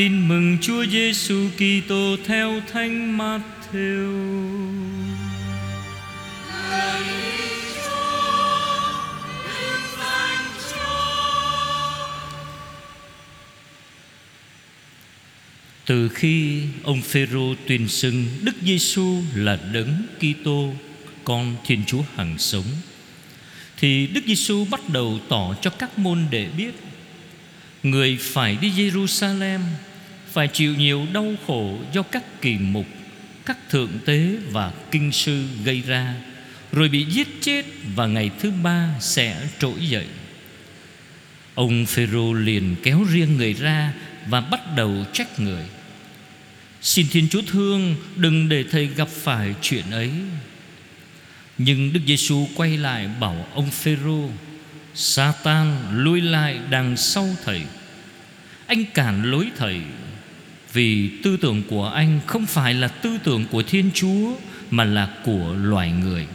Tin 0.00 0.28
mừng 0.28 0.58
Chúa 0.60 0.86
Giêsu 0.86 1.48
Kitô 1.56 2.16
theo 2.26 2.60
Thánh 2.72 3.18
Matthew. 3.18 4.20
Từ 15.86 16.08
khi 16.08 16.62
ông 16.82 17.02
Phêrô 17.02 17.54
tuyên 17.66 17.88
xưng 17.88 18.26
Đức 18.42 18.54
Giêsu 18.62 19.22
là 19.34 19.58
đấng 19.72 20.02
Kitô, 20.18 20.72
con 21.24 21.56
Thiên 21.66 21.82
Chúa 21.86 22.02
hằng 22.16 22.38
sống, 22.38 22.66
thì 23.76 24.06
Đức 24.06 24.24
Giêsu 24.26 24.64
bắt 24.64 24.88
đầu 24.88 25.18
tỏ 25.28 25.54
cho 25.62 25.70
các 25.70 25.98
môn 25.98 26.26
đệ 26.30 26.48
biết 26.56 26.74
người 27.82 28.18
phải 28.20 28.56
đi 28.60 28.70
Jerusalem 28.70 29.60
phải 30.32 30.48
chịu 30.48 30.74
nhiều 30.74 31.06
đau 31.12 31.34
khổ 31.46 31.78
do 31.92 32.02
các 32.02 32.40
kỳ 32.40 32.58
mục, 32.58 32.86
các 33.46 33.58
thượng 33.70 33.98
tế 34.04 34.36
và 34.50 34.72
kinh 34.90 35.12
sư 35.12 35.44
gây 35.64 35.80
ra, 35.80 36.14
rồi 36.72 36.88
bị 36.88 37.04
giết 37.04 37.28
chết 37.40 37.64
và 37.94 38.06
ngày 38.06 38.30
thứ 38.40 38.50
ba 38.62 38.94
sẽ 39.00 39.48
trỗi 39.58 39.88
dậy. 39.88 40.06
Ông 41.54 41.86
Phêrô 41.86 42.32
liền 42.32 42.76
kéo 42.82 43.04
riêng 43.10 43.36
người 43.36 43.52
ra 43.54 43.92
và 44.26 44.40
bắt 44.40 44.60
đầu 44.76 45.04
trách 45.12 45.40
người. 45.40 45.64
Xin 46.82 47.06
Thiên 47.10 47.28
Chúa 47.28 47.42
thương 47.46 47.96
Đừng 48.16 48.48
để 48.48 48.64
thầy 48.70 48.86
gặp 48.86 49.08
phải 49.08 49.54
chuyện 49.62 49.90
ấy 49.90 50.10
Nhưng 51.58 51.92
Đức 51.92 52.00
Giêsu 52.06 52.48
quay 52.54 52.76
lại 52.76 53.08
bảo 53.20 53.46
ông 53.54 53.70
Phêrô 53.70 54.30
Satan 54.94 55.76
lui 55.92 56.20
lại 56.20 56.60
đằng 56.70 56.96
sau 56.96 57.28
thầy 57.44 57.62
Anh 58.66 58.84
cản 58.94 59.30
lối 59.30 59.50
thầy 59.56 59.80
vì 60.72 61.10
tư 61.22 61.36
tưởng 61.36 61.62
của 61.68 61.88
anh 61.88 62.20
không 62.26 62.46
phải 62.46 62.74
là 62.74 62.88
tư 62.88 63.18
tưởng 63.24 63.44
của 63.50 63.62
Thiên 63.62 63.90
Chúa, 63.94 64.32
Mà 64.70 64.84
là 64.84 65.08
của 65.24 65.54
loài 65.62 65.92
người. 65.92 66.26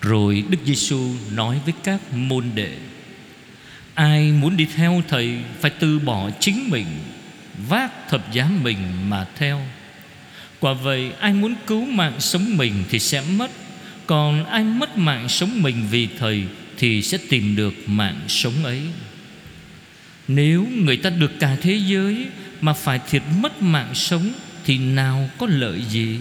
Rồi 0.00 0.44
Đức 0.50 0.58
Giêsu 0.64 1.14
nói 1.32 1.60
với 1.64 1.74
các 1.84 2.00
môn 2.12 2.44
đệ, 2.54 2.76
Ai 3.94 4.32
muốn 4.32 4.56
đi 4.56 4.66
theo 4.76 5.02
thầy 5.08 5.38
Phải 5.60 5.70
từ 5.70 5.98
bỏ 5.98 6.30
chính 6.40 6.70
mình, 6.70 6.86
Vác 7.68 8.08
thập 8.08 8.32
giá 8.32 8.50
mình 8.62 8.78
mà 9.08 9.26
theo. 9.36 9.60
Quả 10.60 10.72
vậy 10.72 11.12
ai 11.20 11.32
muốn 11.32 11.54
cứu 11.66 11.84
mạng 11.84 12.20
sống 12.20 12.56
mình 12.56 12.84
Thì 12.88 12.98
sẽ 12.98 13.22
mất, 13.36 13.50
Còn 14.06 14.44
ai 14.44 14.64
mất 14.64 14.98
mạng 14.98 15.28
sống 15.28 15.62
mình 15.62 15.86
vì 15.90 16.08
thầy 16.18 16.44
Thì 16.78 17.02
sẽ 17.02 17.18
tìm 17.28 17.56
được 17.56 17.74
mạng 17.86 18.20
sống 18.28 18.64
ấy. 18.64 18.82
Nếu 20.28 20.66
người 20.70 20.96
ta 20.96 21.10
được 21.10 21.32
cả 21.40 21.56
thế 21.62 21.80
giới 21.86 22.26
mà 22.60 22.72
phải 22.72 23.00
thiệt 23.10 23.22
mất 23.40 23.62
mạng 23.62 23.94
sống 23.94 24.32
Thì 24.64 24.78
nào 24.78 25.30
có 25.38 25.46
lợi 25.46 25.84
gì? 25.90 26.18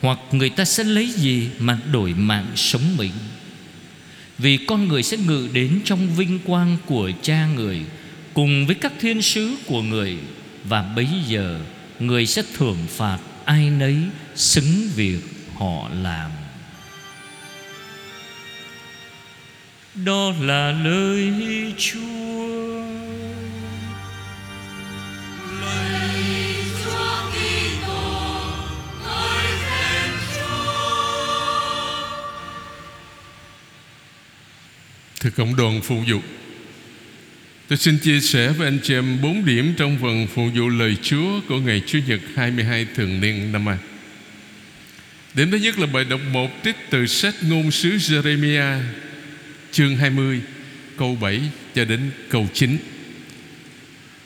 Hoặc 0.00 0.18
người 0.32 0.50
ta 0.50 0.64
sẽ 0.64 0.84
lấy 0.84 1.10
gì 1.10 1.48
Mà 1.58 1.78
đổi 1.92 2.14
mạng 2.14 2.46
sống 2.56 2.96
mình? 2.96 3.12
Vì 4.38 4.56
con 4.56 4.88
người 4.88 5.02
sẽ 5.02 5.16
ngự 5.16 5.48
đến 5.52 5.80
Trong 5.84 6.14
vinh 6.14 6.38
quang 6.38 6.76
của 6.86 7.10
cha 7.22 7.46
người, 7.46 7.80
cùng 8.34 8.66
với 8.66 8.74
các 8.74 8.92
thiên 9.00 9.22
sứ 9.22 9.56
của 9.66 9.82
người, 9.82 10.18
và 10.64 10.82
bấy 10.82 11.08
giờ 11.28 11.60
người 12.00 12.26
sẽ 12.26 12.42
thưởng 12.56 12.78
phạt 12.88 13.18
ai 13.44 13.70
nấy 13.70 13.96
xứng 14.34 14.88
việc 14.96 15.20
họ 15.54 15.88
làm. 16.02 16.30
Đó 19.94 20.32
là 20.40 20.72
lời 20.72 21.32
chúa. 21.78 22.81
Thưa 35.22 35.30
cộng 35.30 35.56
đoàn 35.56 35.80
phụ 35.82 36.04
vụ 36.08 36.20
Tôi 37.68 37.78
xin 37.78 37.98
chia 37.98 38.20
sẻ 38.20 38.48
với 38.48 38.66
anh 38.66 38.78
chị 38.82 38.94
em 38.94 39.22
bốn 39.22 39.44
điểm 39.44 39.74
trong 39.76 39.98
phần 40.02 40.26
phụ 40.34 40.48
vụ 40.54 40.68
lời 40.68 40.96
Chúa 41.02 41.40
của 41.48 41.58
ngày 41.58 41.82
Chủ 41.86 41.98
nhật 42.06 42.20
22 42.34 42.86
thường 42.94 43.20
niên 43.20 43.52
năm 43.52 43.64
nay. 43.64 43.76
Điểm 45.34 45.50
thứ 45.50 45.56
nhất 45.56 45.78
là 45.78 45.86
bài 45.86 46.04
đọc 46.04 46.20
1 46.32 46.50
trích 46.64 46.76
từ 46.90 47.06
sách 47.06 47.34
ngôn 47.42 47.70
sứ 47.70 47.96
Jeremiah 47.96 48.80
chương 49.72 49.96
20 49.96 50.40
câu 50.98 51.18
7 51.20 51.40
cho 51.74 51.84
đến 51.84 52.10
câu 52.28 52.48
9. 52.54 52.76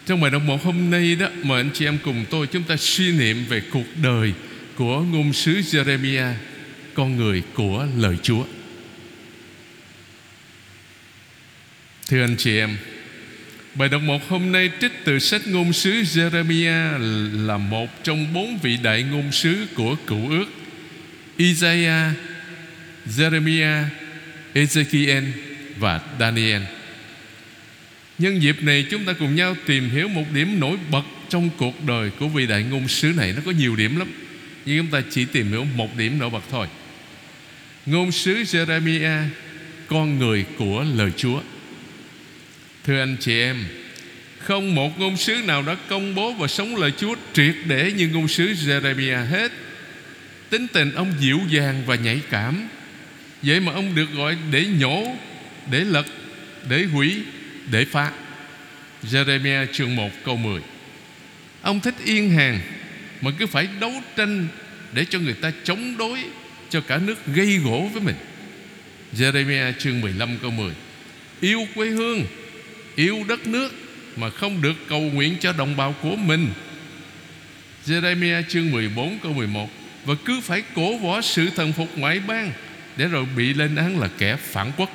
Trong 0.06 0.20
bài 0.20 0.30
đọc 0.30 0.42
một 0.42 0.64
hôm 0.64 0.90
nay 0.90 1.14
đó, 1.14 1.28
mời 1.42 1.60
anh 1.60 1.70
chị 1.74 1.84
em 1.84 1.98
cùng 2.04 2.24
tôi 2.30 2.46
chúng 2.46 2.62
ta 2.62 2.76
suy 2.76 3.12
niệm 3.12 3.44
về 3.48 3.62
cuộc 3.70 3.86
đời 4.02 4.32
của 4.74 5.00
ngôn 5.00 5.32
sứ 5.32 5.52
Jeremiah 5.52 6.34
con 6.94 7.16
người 7.16 7.42
của 7.54 7.86
lời 7.96 8.16
Chúa. 8.22 8.44
Thưa 12.08 12.20
anh 12.20 12.36
chị 12.36 12.58
em, 12.58 12.76
Bài 13.74 13.88
đọc 13.88 14.02
một 14.02 14.28
hôm 14.28 14.52
nay 14.52 14.70
trích 14.80 14.92
từ 15.04 15.18
sách 15.18 15.46
ngôn 15.46 15.72
sứ 15.72 15.90
Jeremiah 15.90 16.98
là 17.46 17.56
một 17.56 18.04
trong 18.04 18.32
bốn 18.34 18.58
vị 18.58 18.78
đại 18.82 19.02
ngôn 19.02 19.32
sứ 19.32 19.66
của 19.74 19.96
cựu 20.06 20.30
ước 20.30 20.44
Isaiah, 21.36 22.12
Jeremiah, 23.06 23.84
Ezekiel 24.54 25.22
và 25.78 26.00
Daniel. 26.20 26.62
Nhân 28.18 28.42
dịp 28.42 28.62
này 28.62 28.86
chúng 28.90 29.04
ta 29.04 29.12
cùng 29.12 29.34
nhau 29.34 29.56
tìm 29.66 29.90
hiểu 29.90 30.08
một 30.08 30.24
điểm 30.34 30.60
nổi 30.60 30.76
bật 30.90 31.04
trong 31.28 31.50
cuộc 31.56 31.84
đời 31.84 32.10
của 32.10 32.28
vị 32.28 32.46
đại 32.46 32.62
ngôn 32.62 32.88
sứ 32.88 33.12
này. 33.16 33.32
Nó 33.32 33.42
có 33.44 33.50
nhiều 33.50 33.76
điểm 33.76 33.96
lắm. 33.96 34.08
Nhưng 34.66 34.78
chúng 34.78 34.90
ta 34.90 35.02
chỉ 35.10 35.24
tìm 35.24 35.48
hiểu 35.48 35.64
một 35.64 35.96
điểm 35.96 36.18
nổi 36.18 36.30
bật 36.30 36.42
thôi. 36.50 36.66
Ngôn 37.86 38.12
sứ 38.12 38.42
Jeremiah, 38.42 39.24
con 39.86 40.18
người 40.18 40.44
của 40.58 40.84
lời 40.94 41.10
Chúa. 41.16 41.40
Thưa 42.86 42.98
anh 42.98 43.16
chị 43.20 43.40
em, 43.40 43.64
Không 44.38 44.74
một 44.74 44.98
ngôn 44.98 45.16
sứ 45.16 45.34
nào 45.46 45.62
đã 45.62 45.76
công 45.88 46.14
bố 46.14 46.32
và 46.32 46.48
sống 46.48 46.76
lời 46.76 46.92
Chúa 46.98 47.14
triệt 47.32 47.54
để 47.64 47.92
như 47.92 48.08
ngôn 48.08 48.28
sứ 48.28 48.52
Jeremiah 48.52 49.26
hết. 49.26 49.52
Tính 50.50 50.66
tình 50.72 50.92
ông 50.92 51.12
dịu 51.20 51.40
dàng 51.48 51.82
và 51.86 51.94
nhạy 51.94 52.20
cảm. 52.30 52.68
Vậy 53.42 53.60
mà 53.60 53.72
ông 53.72 53.94
được 53.94 54.12
gọi 54.14 54.36
để 54.50 54.66
nhổ, 54.66 55.16
Để 55.70 55.80
lật, 55.80 56.06
Để 56.68 56.84
hủy, 56.84 57.22
Để 57.70 57.84
phá. 57.84 58.12
Jeremiah 59.02 59.66
chương 59.72 59.96
1 59.96 60.10
câu 60.24 60.36
10 60.36 60.60
Ông 61.62 61.80
thích 61.80 61.94
yên 62.04 62.30
hàng, 62.30 62.60
Mà 63.20 63.30
cứ 63.38 63.46
phải 63.46 63.68
đấu 63.80 63.92
tranh 64.16 64.46
Để 64.92 65.04
cho 65.04 65.18
người 65.18 65.34
ta 65.34 65.52
chống 65.64 65.96
đối, 65.96 66.18
Cho 66.70 66.80
cả 66.80 66.98
nước 66.98 67.26
gây 67.26 67.56
gỗ 67.56 67.90
với 67.92 68.02
mình. 68.02 68.16
Jeremiah 69.16 69.72
chương 69.78 70.00
15 70.00 70.38
câu 70.42 70.50
10 70.50 70.72
Yêu 71.40 71.66
quê 71.74 71.88
hương 71.88 72.24
Yêu 72.96 73.24
đất 73.28 73.46
nước 73.46 73.72
Mà 74.16 74.30
không 74.30 74.62
được 74.62 74.74
cầu 74.88 75.00
nguyện 75.00 75.36
cho 75.40 75.52
đồng 75.52 75.76
bào 75.76 75.94
của 76.02 76.16
mình. 76.16 76.48
Jeremiah 77.86 78.42
chương 78.48 78.70
14 78.70 79.18
câu 79.22 79.32
11 79.32 79.70
Và 80.04 80.14
cứ 80.24 80.40
phải 80.40 80.62
cổ 80.74 80.98
võ 80.98 81.20
sự 81.20 81.50
thần 81.56 81.72
phục 81.72 81.88
ngoại 81.98 82.20
bang 82.20 82.52
Để 82.96 83.06
rồi 83.06 83.26
bị 83.36 83.54
lên 83.54 83.76
án 83.76 84.00
là 84.00 84.08
kẻ 84.18 84.36
phản 84.36 84.72
quốc. 84.76 84.90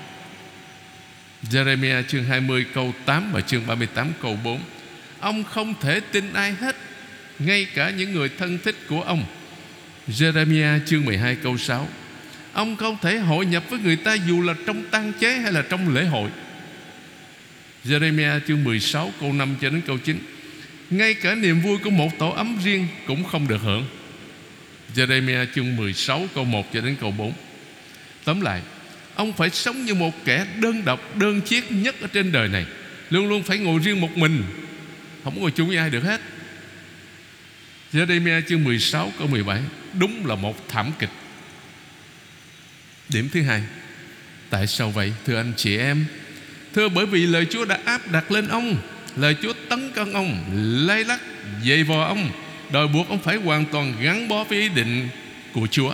Jeremiah 1.51 2.03
chương 2.03 2.23
20 2.23 2.65
câu 2.73 2.93
8 3.05 3.31
Và 3.31 3.41
chương 3.41 3.67
38 3.67 4.11
câu 4.21 4.37
4 4.43 4.61
Ông 5.19 5.43
không 5.43 5.73
thể 5.81 5.99
tin 5.99 6.33
ai 6.33 6.51
hết, 6.51 6.75
Ngay 7.39 7.67
cả 7.75 7.89
những 7.89 8.13
người 8.13 8.29
thân 8.37 8.57
thích 8.63 8.75
của 8.87 9.01
ông. 9.01 9.25
Jeremiah 10.07 10.79
chương 10.85 11.05
12 11.05 11.35
câu 11.35 11.57
6 11.57 11.87
Ông 12.53 12.75
không 12.75 12.97
thể 13.01 13.17
hội 13.17 13.45
nhập 13.45 13.63
với 13.69 13.79
người 13.79 13.95
ta 13.95 14.13
Dù 14.13 14.41
là 14.41 14.53
trong 14.67 14.83
tang 14.91 15.13
chế 15.19 15.37
hay 15.37 15.51
là 15.51 15.61
trong 15.69 15.95
lễ 15.95 16.05
hội. 16.05 16.29
Jeremiah 17.85 18.39
chương 18.47 18.63
16 18.63 19.11
câu 19.19 19.33
5 19.33 19.55
cho 19.61 19.69
đến 19.69 19.81
câu 19.87 19.97
9 19.97 20.19
Ngay 20.89 21.13
cả 21.13 21.35
niềm 21.35 21.61
vui 21.61 21.77
của 21.77 21.89
một 21.89 22.19
tổ 22.19 22.29
ấm 22.29 22.57
riêng 22.63 22.87
Cũng 23.07 23.23
không 23.23 23.47
được 23.47 23.61
hưởng. 23.61 23.85
Jeremiah 24.95 25.45
chương 25.55 25.75
16 25.75 26.27
câu 26.35 26.45
1 26.45 26.73
cho 26.73 26.81
đến 26.81 26.95
câu 27.01 27.11
4 27.11 27.33
Tóm 28.23 28.41
lại, 28.41 28.61
Ông 29.15 29.33
phải 29.33 29.49
sống 29.49 29.85
như 29.85 29.93
một 29.93 30.25
kẻ 30.25 30.45
đơn 30.59 30.85
độc, 30.85 31.17
Đơn 31.17 31.41
chiếc 31.41 31.71
nhất 31.71 31.95
ở 32.01 32.07
trên 32.07 32.31
đời 32.31 32.47
này. 32.47 32.65
Luôn 33.09 33.29
luôn 33.29 33.43
phải 33.43 33.57
ngồi 33.57 33.79
riêng 33.79 34.01
một 34.01 34.17
mình. 34.17 34.43
Không 35.23 35.39
ngồi 35.39 35.51
chung 35.51 35.67
với 35.67 35.77
ai 35.77 35.89
được 35.89 36.03
hết. 36.03 36.21
Jeremiah 37.93 38.41
chương 38.49 38.63
16 38.63 39.13
câu 39.17 39.27
17 39.27 39.61
Đúng 39.93 40.25
là 40.25 40.35
một 40.35 40.69
thảm 40.69 40.91
kịch. 40.99 41.09
Điểm 43.09 43.29
thứ 43.29 43.41
hai, 43.41 43.63
Tại 44.49 44.67
sao 44.67 44.91
vậy, 44.91 45.13
thưa 45.25 45.37
anh 45.37 45.53
chị 45.57 45.77
em? 45.77 46.05
Thưa, 46.75 46.89
bởi 46.89 47.05
vì 47.05 47.27
lời 47.27 47.47
Chúa 47.49 47.65
đã 47.65 47.79
áp 47.85 48.11
đặt 48.11 48.31
lên 48.31 48.47
ông, 48.47 48.77
Lời 49.15 49.35
Chúa 49.41 49.53
tấn 49.69 49.91
công 49.91 50.13
ông, 50.13 50.43
Lay 50.87 51.03
lắc, 51.03 51.19
dày 51.67 51.83
vò 51.83 52.05
ông, 52.05 52.31
Đòi 52.71 52.87
buộc 52.87 53.09
ông 53.09 53.19
phải 53.19 53.35
hoàn 53.35 53.65
toàn 53.65 53.93
gắn 54.01 54.27
bó 54.27 54.43
với 54.43 54.59
ý 54.59 54.69
định 54.69 55.09
của 55.53 55.67
Chúa. 55.71 55.93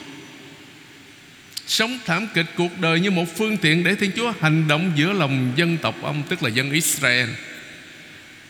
Sống 1.67 1.99
thảm 2.05 2.27
kịch 2.33 2.45
cuộc 2.57 2.79
đời 2.79 2.99
như 2.99 3.11
một 3.11 3.37
phương 3.37 3.57
tiện 3.57 3.83
Để 3.83 3.95
Thiên 3.95 4.11
Chúa 4.15 4.33
hành 4.39 4.67
động 4.67 4.91
giữa 4.95 5.13
lòng 5.13 5.51
dân 5.55 5.77
tộc 5.77 5.95
ông, 6.01 6.23
Tức 6.29 6.43
là 6.43 6.49
dân 6.49 6.71
Israel. 6.71 7.29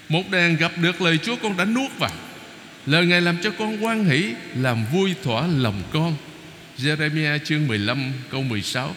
Một 0.09 0.31
đàn 0.31 0.55
gặp 0.55 0.71
được 0.81 1.01
lời 1.01 1.17
Chúa, 1.23 1.35
con 1.35 1.57
đã 1.57 1.65
nuốt 1.65 1.91
vào. 1.99 2.11
Lời 2.85 3.05
Ngài 3.05 3.21
làm 3.21 3.37
cho 3.43 3.51
con 3.51 3.85
quan 3.85 4.05
hỷ, 4.05 4.33
Làm 4.55 4.85
vui 4.93 5.15
thỏa 5.23 5.47
lòng 5.47 5.83
con. 5.91 6.15
Jeremiah 6.77 7.39
chương 7.43 7.67
15 7.67 8.13
câu 8.29 8.43
16 8.43 8.95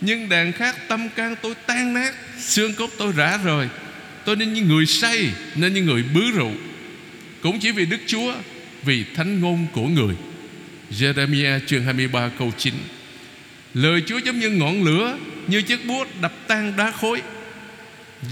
nhưng 0.00 0.28
đàn 0.28 0.52
khác 0.52 0.76
tâm 0.88 1.08
can 1.16 1.34
tôi 1.42 1.54
tan 1.66 1.94
nát, 1.94 2.14
Xương 2.38 2.74
cốt 2.74 2.90
tôi 2.98 3.12
rã 3.16 3.38
rồi 3.44 3.68
Tôi 4.24 4.36
nên 4.36 4.52
như 4.52 4.62
người 4.62 4.86
say, 4.86 5.30
Nên 5.54 5.74
như 5.74 5.82
người 5.82 6.02
bứ 6.14 6.30
rượu. 6.30 6.52
Cũng 7.42 7.60
chỉ 7.60 7.70
vì 7.70 7.86
Đức 7.86 8.00
Chúa, 8.06 8.34
Vì 8.82 9.04
thánh 9.14 9.40
ngôn 9.40 9.66
của 9.72 9.86
người. 9.86 10.14
Jeremiah 10.90 11.60
chương 11.66 11.84
23 11.84 12.30
câu 12.38 12.52
9 12.58 12.74
Lời 13.74 14.02
Chúa 14.06 14.18
giống 14.18 14.38
như 14.38 14.50
ngọn 14.50 14.84
lửa, 14.84 15.18
Như 15.46 15.62
chiếc 15.62 15.86
búa 15.86 16.04
đập 16.22 16.32
tan 16.46 16.76
đá 16.76 16.90
khối. 16.90 17.22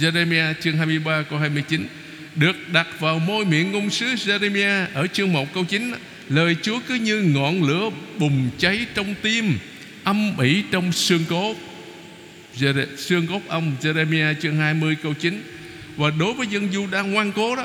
Jeremiah 0.00 0.54
chương 0.60 0.76
23 0.76 1.22
câu 1.22 1.38
29 1.38 1.86
Được 2.34 2.56
đặt 2.72 2.86
vào 3.00 3.18
môi 3.18 3.44
miệng 3.44 3.72
ngôn 3.72 3.90
sứ 3.90 4.06
Jeremiah 4.06 4.86
Ở 4.94 5.06
chương 5.06 5.32
1 5.32 5.54
câu 5.54 5.64
9 5.64 5.92
Lời 6.28 6.56
Chúa 6.62 6.80
cứ 6.88 6.94
như 6.94 7.22
ngọn 7.22 7.62
lửa 7.62 7.90
bùng 8.18 8.50
cháy 8.58 8.86
trong 8.94 9.14
tim. 9.22 9.58
Âm 10.06 10.38
ỉ 10.38 10.62
trong 10.70 10.92
xương 10.92 11.24
cốt. 11.28 11.54
Xương 12.96 13.26
cốt 13.26 13.40
ông 13.48 13.76
Jeremiah 13.82 14.34
chương 14.42 14.56
20 14.56 14.96
câu 15.02 15.14
9 15.14 15.42
Và 15.96 16.10
đối 16.10 16.32
với 16.32 16.46
dân 16.46 16.68
du 16.72 16.86
đang 16.86 17.12
ngoan 17.12 17.32
cố 17.32 17.56
đó, 17.56 17.64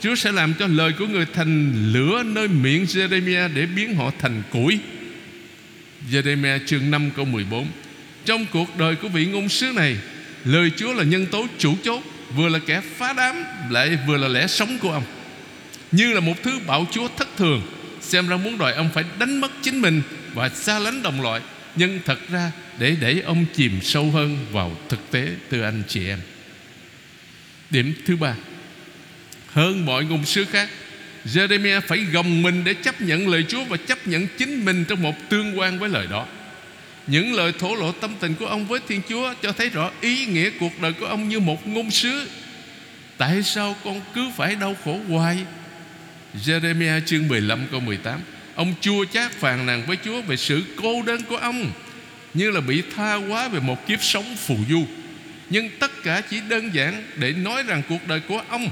Chúa 0.00 0.14
sẽ 0.14 0.32
làm 0.32 0.54
cho 0.58 0.66
lời 0.66 0.92
của 0.98 1.06
người 1.06 1.26
thành 1.34 1.72
lửa 1.92 2.22
nơi 2.22 2.48
miệng 2.48 2.84
Jeremiah 2.84 3.54
để 3.54 3.66
biến 3.66 3.94
họ 3.94 4.10
thành 4.18 4.42
củi. 4.50 4.78
Jeremiah 6.10 6.58
chương 6.66 6.90
5 6.90 7.10
câu 7.16 7.24
14 7.24 7.66
Trong 8.24 8.46
cuộc 8.52 8.78
đời 8.78 8.94
của 8.96 9.08
vị 9.08 9.26
ngôn 9.26 9.48
sứ 9.48 9.72
này, 9.72 9.96
Lời 10.44 10.70
Chúa 10.76 10.92
là 10.92 11.04
nhân 11.04 11.26
tố 11.26 11.46
chủ 11.58 11.74
chốt, 11.82 12.02
Vừa 12.36 12.48
là 12.48 12.58
kẻ 12.66 12.80
phá 12.96 13.12
đám, 13.12 13.36
Lại 13.70 13.98
vừa 14.06 14.16
là 14.16 14.28
lẽ 14.28 14.46
sống 14.46 14.78
của 14.78 14.92
ông. 14.92 15.04
Như 15.92 16.12
là 16.12 16.20
một 16.20 16.42
thứ 16.42 16.58
bạo 16.66 16.86
chúa 16.90 17.08
thất 17.16 17.28
thường, 17.36 17.62
Xem 18.00 18.28
ra 18.28 18.36
muốn 18.36 18.58
đòi 18.58 18.72
ông 18.72 18.90
phải 18.94 19.04
đánh 19.18 19.40
mất 19.40 19.50
chính 19.62 19.80
mình 19.80 20.02
Và 20.34 20.48
xa 20.48 20.78
lánh 20.78 21.02
đồng 21.02 21.20
loại. 21.20 21.40
Nhưng 21.76 22.00
thật 22.04 22.18
ra, 22.28 22.52
để 22.78 22.96
để 23.00 23.20
ông 23.20 23.44
chìm 23.54 23.80
sâu 23.82 24.10
hơn 24.10 24.46
vào 24.52 24.76
thực 24.88 25.10
tế 25.10 25.28
từ 25.48 25.62
anh 25.62 25.82
chị 25.88 26.08
em. 26.08 26.18
Điểm 27.70 27.94
thứ 28.06 28.16
ba, 28.16 28.34
hơn 29.52 29.86
mọi 29.86 30.04
ngôn 30.04 30.24
sứ 30.24 30.44
khác, 30.44 30.68
Jeremiah 31.24 31.80
phải 31.80 31.98
gồng 31.98 32.42
mình 32.42 32.64
để 32.64 32.74
chấp 32.74 33.00
nhận 33.00 33.28
lời 33.28 33.44
Chúa 33.48 33.64
Và 33.64 33.76
chấp 33.76 34.06
nhận 34.06 34.26
chính 34.38 34.64
mình 34.64 34.84
trong 34.88 35.02
một 35.02 35.14
tương 35.28 35.58
quan 35.58 35.78
với 35.78 35.88
lời 35.88 36.06
đó. 36.10 36.26
Những 37.06 37.32
lời 37.32 37.52
thổ 37.58 37.74
lộ 37.74 37.92
tâm 37.92 38.14
tình 38.20 38.34
của 38.34 38.46
ông 38.46 38.66
với 38.66 38.80
Thiên 38.88 39.00
Chúa 39.08 39.34
Cho 39.42 39.52
thấy 39.52 39.68
rõ 39.68 39.90
ý 40.00 40.26
nghĩa 40.26 40.50
cuộc 40.60 40.80
đời 40.80 40.92
của 40.92 41.06
ông 41.06 41.28
như 41.28 41.40
một 41.40 41.66
ngôn 41.66 41.90
sứ. 41.90 42.28
Tại 43.18 43.42
sao 43.42 43.76
con 43.84 44.00
cứ 44.14 44.30
phải 44.36 44.54
đau 44.54 44.76
khổ 44.84 44.98
hoài? 45.08 45.38
Jeremiah 46.44 47.00
chương 47.06 47.28
15 47.28 47.66
câu 47.70 47.80
18 47.80 48.20
Ông 48.54 48.74
chua 48.80 49.04
chát 49.04 49.32
phàn 49.32 49.66
nàn 49.66 49.82
với 49.86 49.96
Chúa 50.04 50.22
Về 50.22 50.36
sự 50.36 50.62
cô 50.76 51.02
đơn 51.02 51.22
của 51.28 51.36
ông, 51.36 51.72
Như 52.34 52.50
là 52.50 52.60
bị 52.60 52.82
tha 52.96 53.14
hóa 53.14 53.48
về 53.48 53.60
một 53.60 53.86
kiếp 53.86 54.02
sống 54.02 54.36
phù 54.36 54.56
du. 54.68 54.86
Nhưng 55.50 55.70
tất 55.78 56.02
cả 56.02 56.22
chỉ 56.30 56.40
đơn 56.48 56.74
giản 56.74 57.04
Để 57.16 57.32
nói 57.32 57.62
rằng 57.62 57.82
cuộc 57.88 58.08
đời 58.08 58.20
của 58.20 58.42
ông 58.48 58.68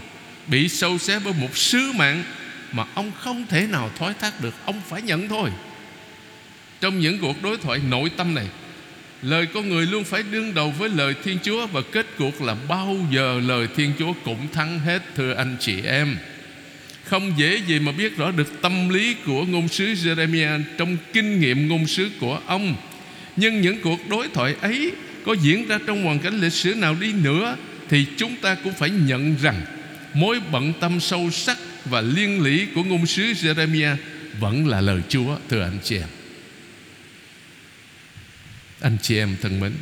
Bị 0.46 0.68
sâu 0.68 0.98
xé 0.98 1.18
bởi 1.24 1.34
một 1.40 1.56
sứ 1.56 1.92
mạng 1.92 2.24
Mà 2.72 2.84
ông 2.94 3.12
không 3.18 3.46
thể 3.48 3.66
nào 3.66 3.90
thoái 3.98 4.14
thác 4.20 4.40
được, 4.40 4.54
Ông 4.64 4.80
phải 4.88 5.02
nhận 5.02 5.28
thôi. 5.28 5.50
Trong 6.80 7.00
những 7.00 7.18
cuộc 7.18 7.42
đối 7.42 7.56
thoại 7.56 7.80
nội 7.88 8.10
tâm 8.16 8.34
này, 8.34 8.46
Lời 9.22 9.46
con 9.54 9.68
người 9.68 9.86
luôn 9.86 10.04
phải 10.04 10.22
đương 10.22 10.54
đầu 10.54 10.70
với 10.70 10.88
lời 10.88 11.14
Thiên 11.24 11.38
Chúa, 11.42 11.66
Và 11.66 11.80
kết 11.92 12.06
cuộc 12.18 12.42
là 12.42 12.56
bao 12.68 12.96
giờ 13.10 13.40
lời 13.46 13.68
Thiên 13.76 13.92
Chúa 13.98 14.12
cũng 14.24 14.48
thắng 14.52 14.78
hết, 14.78 15.02
Thưa 15.16 15.34
anh 15.34 15.56
chị 15.60 15.82
em. 15.82 16.16
Không 17.12 17.32
dễ 17.36 17.60
gì 17.66 17.78
mà 17.78 17.92
biết 17.92 18.16
rõ 18.16 18.30
được 18.30 18.62
tâm 18.62 18.88
lý 18.88 19.14
của 19.26 19.44
ngôn 19.44 19.68
sứ 19.68 19.84
Jeremiah 19.84 20.62
Trong 20.78 20.96
kinh 21.12 21.40
nghiệm 21.40 21.68
ngôn 21.68 21.86
sứ 21.86 22.10
của 22.20 22.40
ông. 22.46 22.76
Nhưng 23.36 23.60
những 23.60 23.80
cuộc 23.82 24.08
đối 24.08 24.28
thoại 24.28 24.54
ấy 24.60 24.92
Có 25.24 25.32
diễn 25.42 25.68
ra 25.68 25.78
trong 25.86 26.04
hoàn 26.04 26.18
cảnh 26.18 26.40
lịch 26.40 26.52
sử 26.52 26.74
nào 26.74 26.96
đi 27.00 27.12
nữa 27.12 27.56
Thì 27.88 28.06
chúng 28.16 28.36
ta 28.36 28.54
cũng 28.54 28.72
phải 28.72 28.90
nhận 28.90 29.34
rằng 29.42 29.60
Mối 30.14 30.40
bận 30.52 30.72
tâm 30.80 31.00
sâu 31.00 31.30
sắc 31.30 31.58
và 31.84 32.00
liên 32.00 32.42
lỉ 32.42 32.66
của 32.74 32.84
ngôn 32.84 33.06
sứ 33.06 33.22
Jeremiah 33.22 33.96
Vẫn 34.40 34.66
là 34.66 34.80
lời 34.80 35.00
Chúa, 35.08 35.36
thưa 35.48 35.62
anh 35.62 35.78
chị 35.84 35.96
em. 35.96 36.08
Anh 38.80 38.96
chị 39.02 39.16
em 39.18 39.36
thân 39.42 39.60
mến, 39.60 39.72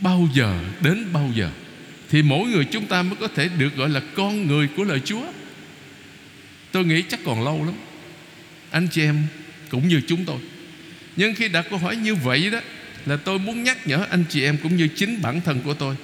Bao 0.00 0.28
giờ 0.34 0.58
đến 0.80 1.04
bao 1.12 1.32
giờ 1.34 1.50
Thì 2.10 2.22
mỗi 2.22 2.48
người 2.48 2.64
chúng 2.64 2.86
ta 2.86 3.02
mới 3.02 3.16
có 3.20 3.28
thể 3.28 3.48
được 3.58 3.76
gọi 3.76 3.88
là 3.88 4.00
con 4.14 4.46
người 4.46 4.68
của 4.76 4.84
lời 4.84 5.00
Chúa. 5.04 5.24
Tôi 6.72 6.84
nghĩ 6.84 7.02
chắc 7.02 7.20
còn 7.24 7.44
lâu 7.44 7.64
lắm 7.64 7.74
Anh 8.70 8.88
chị 8.88 9.02
em 9.02 9.26
cũng 9.70 9.88
như 9.88 10.00
chúng 10.08 10.24
tôi 10.24 10.38
Nhưng 11.16 11.34
khi 11.34 11.48
đặt 11.48 11.66
câu 11.70 11.78
hỏi 11.78 11.96
như 11.96 12.14
vậy 12.14 12.50
đó 12.50 12.60
Là 13.06 13.16
tôi 13.16 13.38
muốn 13.38 13.64
nhắc 13.64 13.86
nhở 13.86 14.06
anh 14.10 14.24
chị 14.28 14.42
em 14.44 14.56
cũng 14.62 14.76
như 14.76 14.88
chính 14.88 15.22
bản 15.22 15.40
thân 15.40 15.60
của 15.64 15.74
tôi 15.74 15.96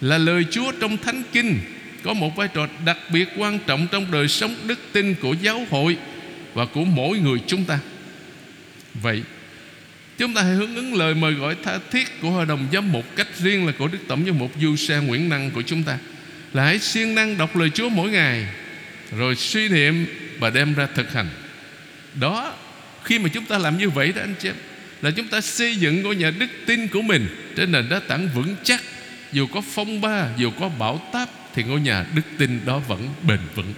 Là 0.00 0.18
lời 0.18 0.44
Chúa 0.50 0.72
trong 0.80 0.96
Thánh 0.96 1.22
Kinh 1.32 1.58
có 2.02 2.14
một 2.14 2.36
vai 2.36 2.48
trò 2.48 2.68
đặc 2.84 2.98
biệt 3.12 3.28
quan 3.36 3.58
trọng 3.66 3.86
trong 3.92 4.10
đời 4.10 4.28
sống 4.28 4.54
đức 4.66 4.78
tin 4.92 5.14
của 5.14 5.34
giáo 5.42 5.66
hội 5.70 5.96
và 6.54 6.64
của 6.66 6.84
mỗi 6.84 7.18
người 7.18 7.38
chúng 7.46 7.64
ta. 7.64 7.78
Vậy, 8.94 9.22
chúng 10.18 10.34
ta 10.34 10.42
hãy 10.42 10.52
hướng 10.52 10.74
ứng 10.74 10.94
lời 10.94 11.14
mời 11.14 11.32
gọi 11.32 11.56
tha 11.64 11.78
thiết 11.90 12.20
của 12.20 12.30
Hội 12.30 12.46
đồng 12.46 12.66
giám 12.72 12.92
mục 12.92 13.04
cách 13.16 13.28
riêng 13.38 13.66
là 13.66 13.72
của 13.78 13.88
Đức 13.88 13.98
Tổng 14.08 14.24
giám 14.26 14.38
mục 14.38 14.52
Du 14.60 14.76
Sa 14.76 14.98
Nguyễn 14.98 15.28
Năng 15.28 15.50
của 15.50 15.62
chúng 15.62 15.82
ta. 15.82 15.98
Là 16.52 16.64
hãy 16.64 16.78
siêng 16.78 17.14
năng 17.14 17.38
đọc 17.38 17.56
lời 17.56 17.70
Chúa 17.70 17.88
mỗi 17.88 18.10
ngày 18.10 18.46
rồi 19.16 19.36
suy 19.36 19.68
niệm 19.68 20.06
và 20.38 20.50
đem 20.50 20.74
ra 20.74 20.86
thực 20.94 21.12
hành. 21.12 21.28
Đó, 22.14 22.54
khi 23.04 23.18
mà 23.18 23.28
chúng 23.32 23.44
ta 23.44 23.58
làm 23.58 23.78
như 23.78 23.90
vậy 23.90 24.12
đó 24.12 24.20
anh 24.20 24.34
chị 24.38 24.48
em 24.48 24.54
là 25.02 25.10
chúng 25.10 25.28
ta 25.28 25.40
xây 25.40 25.76
dựng 25.76 26.02
ngôi 26.02 26.16
nhà 26.16 26.30
đức 26.30 26.46
tin 26.66 26.88
của 26.88 27.02
mình 27.02 27.26
trên 27.56 27.72
nền 27.72 27.88
đá 27.88 28.00
tảng 28.08 28.28
vững 28.34 28.56
chắc. 28.64 28.82
Dù 29.32 29.46
có 29.46 29.60
phong 29.60 30.00
ba 30.00 30.28
dù 30.36 30.50
có 30.50 30.68
bão 30.68 31.10
táp 31.12 31.28
thì 31.54 31.62
ngôi 31.62 31.80
nhà 31.80 32.06
đức 32.14 32.22
tin 32.38 32.60
đó 32.66 32.78
vẫn 32.78 33.08
bền 33.22 33.40
vững. 33.54 33.74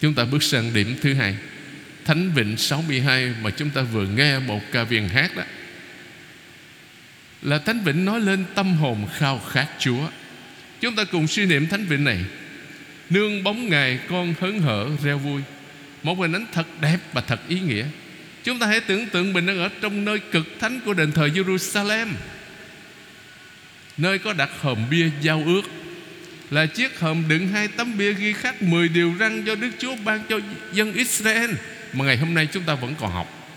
Chúng 0.00 0.14
ta 0.14 0.24
bước 0.24 0.42
sang 0.42 0.74
điểm 0.74 0.96
thứ 1.02 1.14
hai. 1.14 1.36
Thánh 2.04 2.32
Vịnh 2.34 2.56
62 2.56 3.34
mà 3.42 3.50
chúng 3.50 3.70
ta 3.70 3.82
vừa 3.82 4.06
nghe 4.06 4.38
một 4.38 4.60
ca 4.72 4.84
viên 4.84 5.08
hát 5.08 5.36
đó. 5.36 5.42
Là 7.42 7.58
Thánh 7.58 7.80
Vịnh 7.84 8.04
nói 8.04 8.20
lên 8.20 8.44
tâm 8.54 8.76
hồn 8.76 9.06
khao 9.18 9.38
khát 9.38 9.68
Chúa. 9.78 10.08
Chúng 10.80 10.96
ta 10.96 11.04
cùng 11.04 11.26
suy 11.26 11.46
niệm 11.46 11.66
Thánh 11.66 11.84
Vịnh 11.84 12.04
này. 12.04 12.24
Nương 13.12 13.44
bóng 13.44 13.68
Ngài 13.68 13.98
con 14.08 14.34
hớn 14.40 14.60
hở 14.60 14.88
reo 15.02 15.18
vui 15.18 15.42
Một 16.02 16.18
hình 16.18 16.32
ảnh 16.32 16.46
thật 16.52 16.66
đẹp 16.80 16.98
và 17.12 17.20
thật 17.20 17.40
ý 17.48 17.60
nghĩa 17.60 17.84
Chúng 18.44 18.58
ta 18.58 18.66
hãy 18.66 18.80
tưởng 18.80 19.06
tượng 19.06 19.32
mình 19.32 19.46
đang 19.46 19.58
ở 19.58 19.68
trong 19.80 20.04
nơi 20.04 20.18
cực 20.18 20.46
thánh 20.60 20.80
của 20.84 20.94
đền 20.94 21.12
thờ 21.12 21.28
Jerusalem 21.34 22.06
Nơi 23.96 24.18
có 24.18 24.32
đặt 24.32 24.50
hòm 24.60 24.90
bia 24.90 25.10
giao 25.20 25.42
ước 25.46 25.62
là 26.50 26.66
chiếc 26.66 27.00
hòm 27.00 27.28
đựng 27.28 27.48
hai 27.48 27.68
tấm 27.68 27.98
bia 27.98 28.12
ghi 28.12 28.32
khắc 28.32 28.62
10 28.62 28.88
điều 28.88 29.14
răn 29.20 29.44
do 29.44 29.54
Đức 29.54 29.70
Chúa 29.78 29.96
ban 30.04 30.20
cho 30.28 30.40
dân 30.72 30.92
Israel 30.92 31.50
mà 31.92 32.04
ngày 32.04 32.16
hôm 32.16 32.34
nay 32.34 32.48
chúng 32.52 32.62
ta 32.62 32.74
vẫn 32.74 32.94
còn 33.00 33.12
học. 33.12 33.52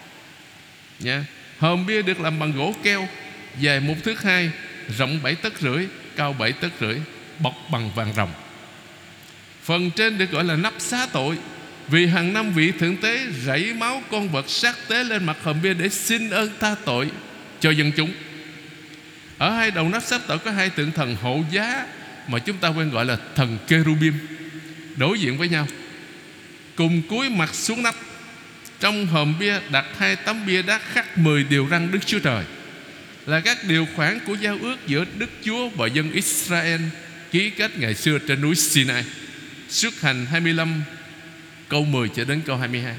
Nha. 1.00 1.25
Hòm 1.57 1.85
bia 1.85 2.01
được 2.01 2.19
làm 2.19 2.39
bằng 2.39 2.51
gỗ 2.57 2.75
keo 2.83 3.07
dài 3.59 3.79
một 3.79 3.95
thước 4.03 4.24
hai, 4.24 4.51
rộng 4.97 5.19
bảy 5.24 5.35
tấc 5.35 5.53
rưỡi, 5.59 5.85
cao 6.15 6.33
bảy 6.33 6.51
tấc 6.51 6.71
rưỡi, 6.79 6.95
bọc 7.39 7.53
bằng 7.71 7.91
vàng 7.95 8.13
rồng. 8.15 8.29
Phần 9.65 9.91
trên 9.91 10.17
được 10.17 10.31
gọi 10.31 10.43
là 10.43 10.55
nắp 10.55 10.74
xá 10.79 11.07
tội. 11.13 11.38
Vì 11.88 12.07
hàng 12.07 12.34
năm 12.34 12.53
vị 12.53 12.72
thượng 12.72 12.98
tế 12.98 13.27
rảy 13.45 13.74
máu 13.74 14.03
con 14.12 14.29
vật 14.29 14.50
sát 14.50 14.75
tế 14.88 15.03
lên 15.03 15.25
mặt 15.25 15.38
hòm 15.43 15.62
bia 15.62 15.74
để 15.74 15.89
xin 15.89 16.29
ơn 16.29 16.50
tha 16.60 16.75
tội 16.86 17.10
cho 17.60 17.72
dân 17.72 17.91
chúng. 17.98 18.12
Ở 19.38 19.50
hai 19.50 19.72
đầu 19.72 19.89
nắp 19.89 20.03
xá 20.03 20.19
tội 20.27 20.39
có 20.39 20.51
hai 20.51 20.69
tượng 20.69 20.91
thần 20.91 21.15
hộ 21.22 21.43
giá 21.51 21.86
mà 22.27 22.39
chúng 22.39 22.57
ta 22.57 22.67
quen 22.67 22.89
gọi 22.89 23.05
là 23.05 23.17
thần 23.36 23.57
Kerubim. 23.67 24.13
Đối 24.95 25.19
diện 25.19 25.38
với 25.38 25.50
nhau. 25.50 25.67
Cùng 26.75 27.01
cúi 27.01 27.29
mặt 27.29 27.55
xuống 27.55 27.84
nắp. 27.84 27.95
Trong 28.79 29.07
hòm 29.07 29.39
bia 29.39 29.60
đặt 29.72 29.86
hai 29.98 30.15
tấm 30.15 30.45
bia 30.45 30.62
đá 30.62 30.79
khắc 30.93 31.17
10 31.17 31.43
điều 31.43 31.67
răn 31.72 31.91
Đức 31.91 32.00
Chúa 32.05 32.19
Trời. 32.19 32.43
Là 33.25 33.39
các 33.39 33.57
điều 33.63 33.88
khoản 33.95 34.19
của 34.27 34.36
giao 34.36 34.57
ước 34.62 34.77
giữa 34.88 35.05
Đức 35.17 35.29
Chúa 35.43 35.69
và 35.69 35.88
dân 35.88 36.12
Israel 36.12 36.81
ký 37.31 37.50
kết 37.50 37.79
ngày 37.79 37.95
xưa 37.95 38.17
trên 38.27 38.41
núi 38.41 38.55
Sinai 38.55 39.03
xuất 39.69 40.01
hành 40.01 40.25
25 40.25 40.84
câu 41.69 41.86
10 41.86 42.10
cho 42.10 42.24
đến 42.25 42.41
câu 42.45 42.57
22 42.57 42.95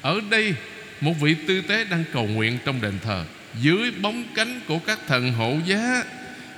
ở 0.00 0.20
đây 0.30 0.54
một 1.00 1.20
vị 1.20 1.36
tư 1.46 1.60
tế 1.60 1.84
đang 1.84 2.04
cầu 2.12 2.26
nguyện 2.26 2.58
trong 2.64 2.80
đền 2.80 2.98
thờ 3.04 3.24
dưới 3.60 3.90
bóng 3.90 4.24
cánh 4.34 4.60
của 4.66 4.78
các 4.78 4.98
thần 5.06 5.32
hộ 5.32 5.58
giá 5.66 6.04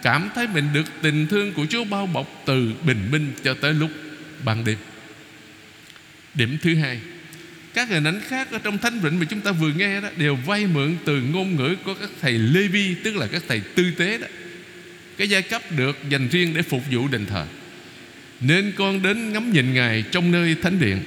cảm 0.03 0.31
thấy 0.35 0.47
mình 0.47 0.65
được 0.73 0.85
tình 1.03 1.27
thương 1.27 1.53
của 1.53 1.67
Chúa 1.69 1.85
bao 1.85 2.07
bọc 2.07 2.43
từ 2.47 2.73
bình 2.87 3.09
minh 3.11 3.33
cho 3.45 3.55
tới 3.55 3.75
lúc 3.75 3.91
ban 4.45 4.65
đêm. 4.65 4.79
Điểm 6.35 6.59
thứ 6.63 6.75
hai, 6.75 7.01
các 7.75 7.89
hình 7.89 8.05
ảnh 8.05 8.21
khác 8.29 8.49
ở 8.53 8.59
trong 8.59 8.79
thánh 8.79 9.01
vịnh 9.01 9.19
mà 9.19 9.27
chúng 9.31 9.41
ta 9.41 9.53
vừa 9.53 9.73
nghe 9.73 10.01
đó 10.01 10.09
đều 10.17 10.37
vay 10.37 10.67
mượn 10.67 10.97
từ 11.05 11.23
ngôn 11.23 11.57
ngữ 11.57 11.77
của 11.85 11.95
các 11.95 12.11
thầy 12.21 12.33
Lê 12.33 12.69
Vi, 12.69 12.95
tức 13.05 13.17
là 13.17 13.27
các 13.27 13.43
thầy 13.49 13.61
tư 13.61 13.91
tế 13.99 14.19
đó. 14.19 14.27
Cái 15.17 15.29
giai 15.29 15.43
cấp 15.43 15.63
được 15.77 15.99
dành 16.09 16.29
riêng 16.29 16.55
để 16.55 16.63
phục 16.63 16.83
vụ 16.91 17.09
đền 17.09 17.27
thờ. 17.27 17.47
Nên 18.41 18.73
con 18.77 19.03
đến 19.03 19.33
ngắm 19.33 19.53
nhìn 19.53 19.75
Ngài 19.75 20.05
trong 20.13 20.33
nơi 20.33 20.57
thánh 20.63 20.79
điện. 20.79 20.99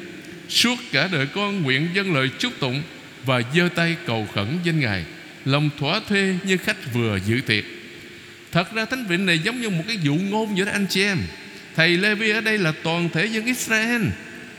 Suốt 0.50 0.76
cả 0.92 1.10
đời 1.12 1.26
con 1.26 1.62
nguyện 1.62 1.88
dâng 1.94 2.14
lời 2.14 2.30
chúc 2.40 2.60
tụng 2.60 2.82
Và 3.26 3.42
giơ 3.56 3.70
tay 3.76 3.96
cầu 4.06 4.28
khẩn 4.34 4.48
danh 4.64 4.80
Ngài, 4.80 5.06
Lòng 5.46 5.70
thỏa 5.80 6.00
thuê 6.10 6.36
như 6.44 6.58
khách 6.58 6.94
vừa 6.94 7.20
dự 7.26 7.42
tiệc. 7.42 7.64
Thật 8.52 8.74
ra 8.74 8.86
thánh 8.86 9.06
vịnh 9.08 9.26
này 9.26 9.40
giống 9.40 9.62
như 9.62 9.70
một 9.70 9.84
cái 9.88 9.98
dụ 10.04 10.16
ngôn 10.16 10.58
giữa 10.58 10.66
anh 10.66 10.86
chị 10.90 11.04
em. 11.04 11.18
Thầy 11.76 11.98
Levi 11.98 12.30
ở 12.30 12.42
đây 12.42 12.58
là 12.58 12.74
toàn 12.84 13.10
thể 13.10 13.26
dân 13.26 13.46
Israel. 13.46 14.02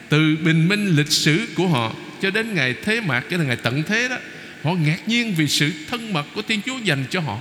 Từ 0.08 0.36
bình 0.44 0.68
minh 0.68 0.96
lịch 0.96 1.10
sử 1.10 1.46
của 1.54 1.68
họ 1.68 1.94
Cho 2.22 2.30
đến 2.30 2.54
ngày 2.54 2.74
thế 2.84 3.00
mạc 3.00 3.24
Cho 3.30 3.36
đến 3.36 3.46
ngày 3.46 3.56
tận 3.56 3.82
thế 3.82 4.08
đó, 4.08 4.16
Họ 4.62 4.74
ngạc 4.74 4.98
nhiên 5.08 5.34
vì 5.34 5.48
sự 5.48 5.70
thân 5.90 6.12
mật 6.12 6.26
của 6.34 6.42
Thiên 6.42 6.60
Chúa 6.66 6.78
dành 6.78 7.04
cho 7.10 7.20
họ. 7.20 7.38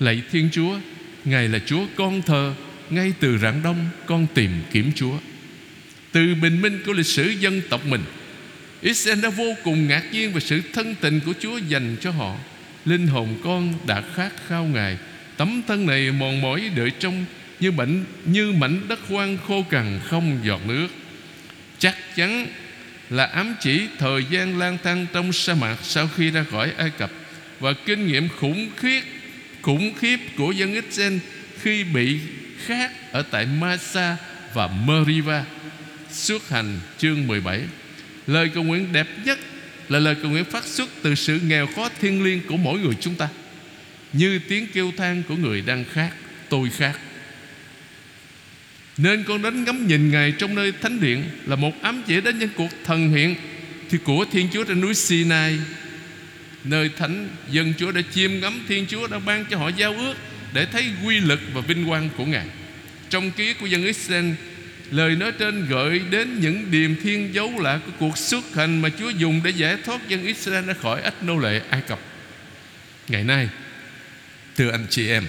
Lạy 0.00 0.22
Thiên 0.32 0.48
Chúa, 0.52 0.78
Ngài 1.24 1.48
là 1.48 1.58
Chúa 1.66 1.86
con 1.96 2.22
thờ 2.22 2.54
ngay 2.90 3.12
từ 3.20 3.38
rạng 3.38 3.62
đông, 3.62 3.88
con 4.06 4.26
tìm 4.34 4.50
kiếm 4.72 4.92
Chúa. 4.94 5.18
Từ 6.12 6.34
bình 6.34 6.62
minh 6.62 6.82
của 6.86 6.92
lịch 6.92 7.06
sử 7.06 7.28
dân 7.28 7.62
tộc 7.70 7.86
mình, 7.86 8.00
Israel 8.80 9.20
đã 9.20 9.28
vô 9.28 9.54
cùng 9.64 9.88
ngạc 9.88 10.02
nhiên 10.12 10.32
Về 10.32 10.40
sự 10.40 10.60
thân 10.72 10.94
tình 11.00 11.20
của 11.26 11.32
Chúa 11.40 11.58
dành 11.58 11.96
cho 12.00 12.10
họ. 12.10 12.36
Linh 12.84 13.06
hồn 13.06 13.38
con 13.44 13.74
đã 13.86 14.02
khát 14.14 14.32
khao 14.48 14.64
Ngài. 14.64 14.98
Tấm 15.36 15.62
thân 15.68 15.86
này 15.86 16.12
mòn 16.12 16.40
mỏi 16.40 16.70
đợi 16.76 16.90
trong 16.98 17.24
Như 17.60 17.70
mảnh 17.70 18.04
như 18.24 18.52
mảnh 18.52 18.80
đất 18.88 19.00
hoang 19.08 19.38
khô 19.48 19.62
cằn 19.70 20.00
không 20.04 20.38
giọt 20.44 20.60
nước. 20.66 20.88
Chắc 21.78 21.96
chắn 22.16 22.46
là 23.10 23.24
ám 23.24 23.54
chỉ 23.60 23.80
thời 23.98 24.24
gian 24.30 24.58
lang 24.58 24.78
thang 24.82 25.06
trong 25.12 25.32
sa 25.32 25.54
mạc 25.54 25.76
sau 25.82 26.08
khi 26.16 26.30
ra 26.30 26.44
khỏi 26.50 26.72
Ai 26.76 26.90
Cập 26.90 27.10
và 27.60 27.72
kinh 27.72 28.06
nghiệm 28.06 28.28
khủng 28.28 28.70
khiếp 28.76 29.02
khủng 29.62 29.94
khiếp 29.94 30.16
của 30.36 30.52
dân 30.52 30.74
Israel 30.74 31.18
khi 31.62 31.84
bị 31.84 32.18
khác 32.66 32.92
ở 33.12 33.22
tại 33.30 33.46
Masa 33.46 34.16
và 34.54 34.68
Meriva. 34.86 35.44
Xuất 36.10 36.48
hành 36.48 36.80
chương 36.98 37.26
17. 37.26 37.60
Lời 38.26 38.50
cầu 38.54 38.62
nguyện 38.62 38.92
đẹp 38.92 39.06
nhất 39.24 39.38
là 39.88 39.98
lời 39.98 40.16
cầu 40.22 40.30
nguyện 40.30 40.44
phát 40.44 40.64
xuất 40.64 40.90
từ 41.02 41.14
sự 41.14 41.40
nghèo 41.46 41.66
khó 41.66 41.88
thiêng 42.00 42.24
liêng 42.24 42.40
của 42.48 42.56
mỗi 42.56 42.78
người 42.78 42.94
chúng 43.00 43.14
ta. 43.14 43.28
Như 44.12 44.40
tiếng 44.48 44.66
kêu 44.74 44.92
than 44.96 45.22
của 45.28 45.36
người 45.36 45.60
đang 45.60 45.84
khác, 45.84 46.14
tôi 46.48 46.70
khác. 46.70 46.98
Nên 48.96 49.24
con 49.24 49.42
đến 49.42 49.64
ngắm 49.64 49.86
nhìn 49.86 50.10
Ngài 50.10 50.32
trong 50.32 50.54
nơi 50.54 50.72
thánh 50.72 51.00
điện 51.00 51.24
Là 51.46 51.56
một 51.56 51.82
ám 51.82 52.02
chỉ 52.06 52.20
đến 52.20 52.38
những 52.38 52.48
cuộc 52.56 52.70
thần 52.84 53.10
hiện 53.10 53.34
Thì 53.90 53.98
của 54.04 54.24
Thiên 54.32 54.48
Chúa 54.52 54.64
trên 54.64 54.80
núi 54.80 54.94
Sinai 54.94 55.58
Nơi 56.64 56.90
thánh 56.98 57.28
dân 57.50 57.74
Chúa 57.78 57.92
đã 57.92 58.00
chiêm 58.14 58.40
ngắm 58.40 58.60
Thiên 58.68 58.86
Chúa 58.86 59.06
đã 59.06 59.18
ban 59.18 59.44
cho 59.50 59.58
họ 59.58 59.70
giao 59.76 59.94
ước 59.94 60.14
để 60.52 60.66
thấy 60.66 60.90
quy 61.04 61.20
lực 61.20 61.40
và 61.52 61.60
vinh 61.60 61.86
quang 61.86 62.10
của 62.16 62.24
Ngài. 62.24 62.46
Trong 63.10 63.30
ký 63.30 63.54
của 63.54 63.66
dân 63.66 63.84
Israel, 63.84 64.30
Lời 64.90 65.16
nói 65.16 65.32
trên 65.38 65.66
gợi 65.66 65.98
đến 66.10 66.40
những 66.40 66.70
điềm 66.70 66.96
thiên 67.02 67.34
dấu 67.34 67.58
lạ 67.58 67.80
của 67.86 67.92
cuộc 67.98 68.18
xuất 68.18 68.54
hành 68.54 68.82
Mà 68.82 68.88
Chúa 68.98 69.10
dùng 69.10 69.40
để 69.44 69.50
giải 69.50 69.76
thoát 69.84 70.08
dân 70.08 70.26
Israel 70.26 70.64
ra 70.64 70.74
khỏi 70.74 71.02
ách 71.02 71.22
nô 71.22 71.38
lệ 71.38 71.60
Ai 71.70 71.80
Cập. 71.80 71.98
Ngày 73.08 73.24
nay, 73.24 73.48
Thưa 74.56 74.70
anh 74.70 74.86
chị 74.90 75.08
em, 75.08 75.26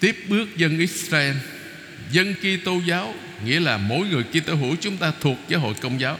tiếp 0.00 0.16
bước 0.28 0.56
dân 0.56 0.78
Israel, 0.78 1.34
dân 2.10 2.34
Kitô 2.34 2.80
giáo, 2.86 3.14
nghĩa 3.44 3.60
là 3.60 3.76
mỗi 3.76 4.06
người 4.06 4.22
Kitô 4.22 4.54
hữu 4.54 4.76
chúng 4.80 4.96
ta 4.96 5.12
thuộc 5.20 5.38
giáo 5.48 5.60
hội 5.60 5.74
công 5.80 6.00
giáo, 6.00 6.18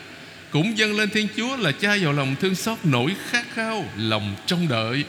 cũng 0.50 0.78
dâng 0.78 0.98
lên 0.98 1.10
Thiên 1.10 1.28
Chúa 1.36 1.56
là 1.56 1.72
cha 1.72 1.96
vào 2.02 2.12
lòng 2.12 2.36
thương 2.40 2.54
xót 2.54 2.78
nổi 2.84 3.14
khát 3.30 3.46
khao, 3.54 3.88
lòng 3.96 4.36
trông 4.46 4.68
đợi 4.68 5.04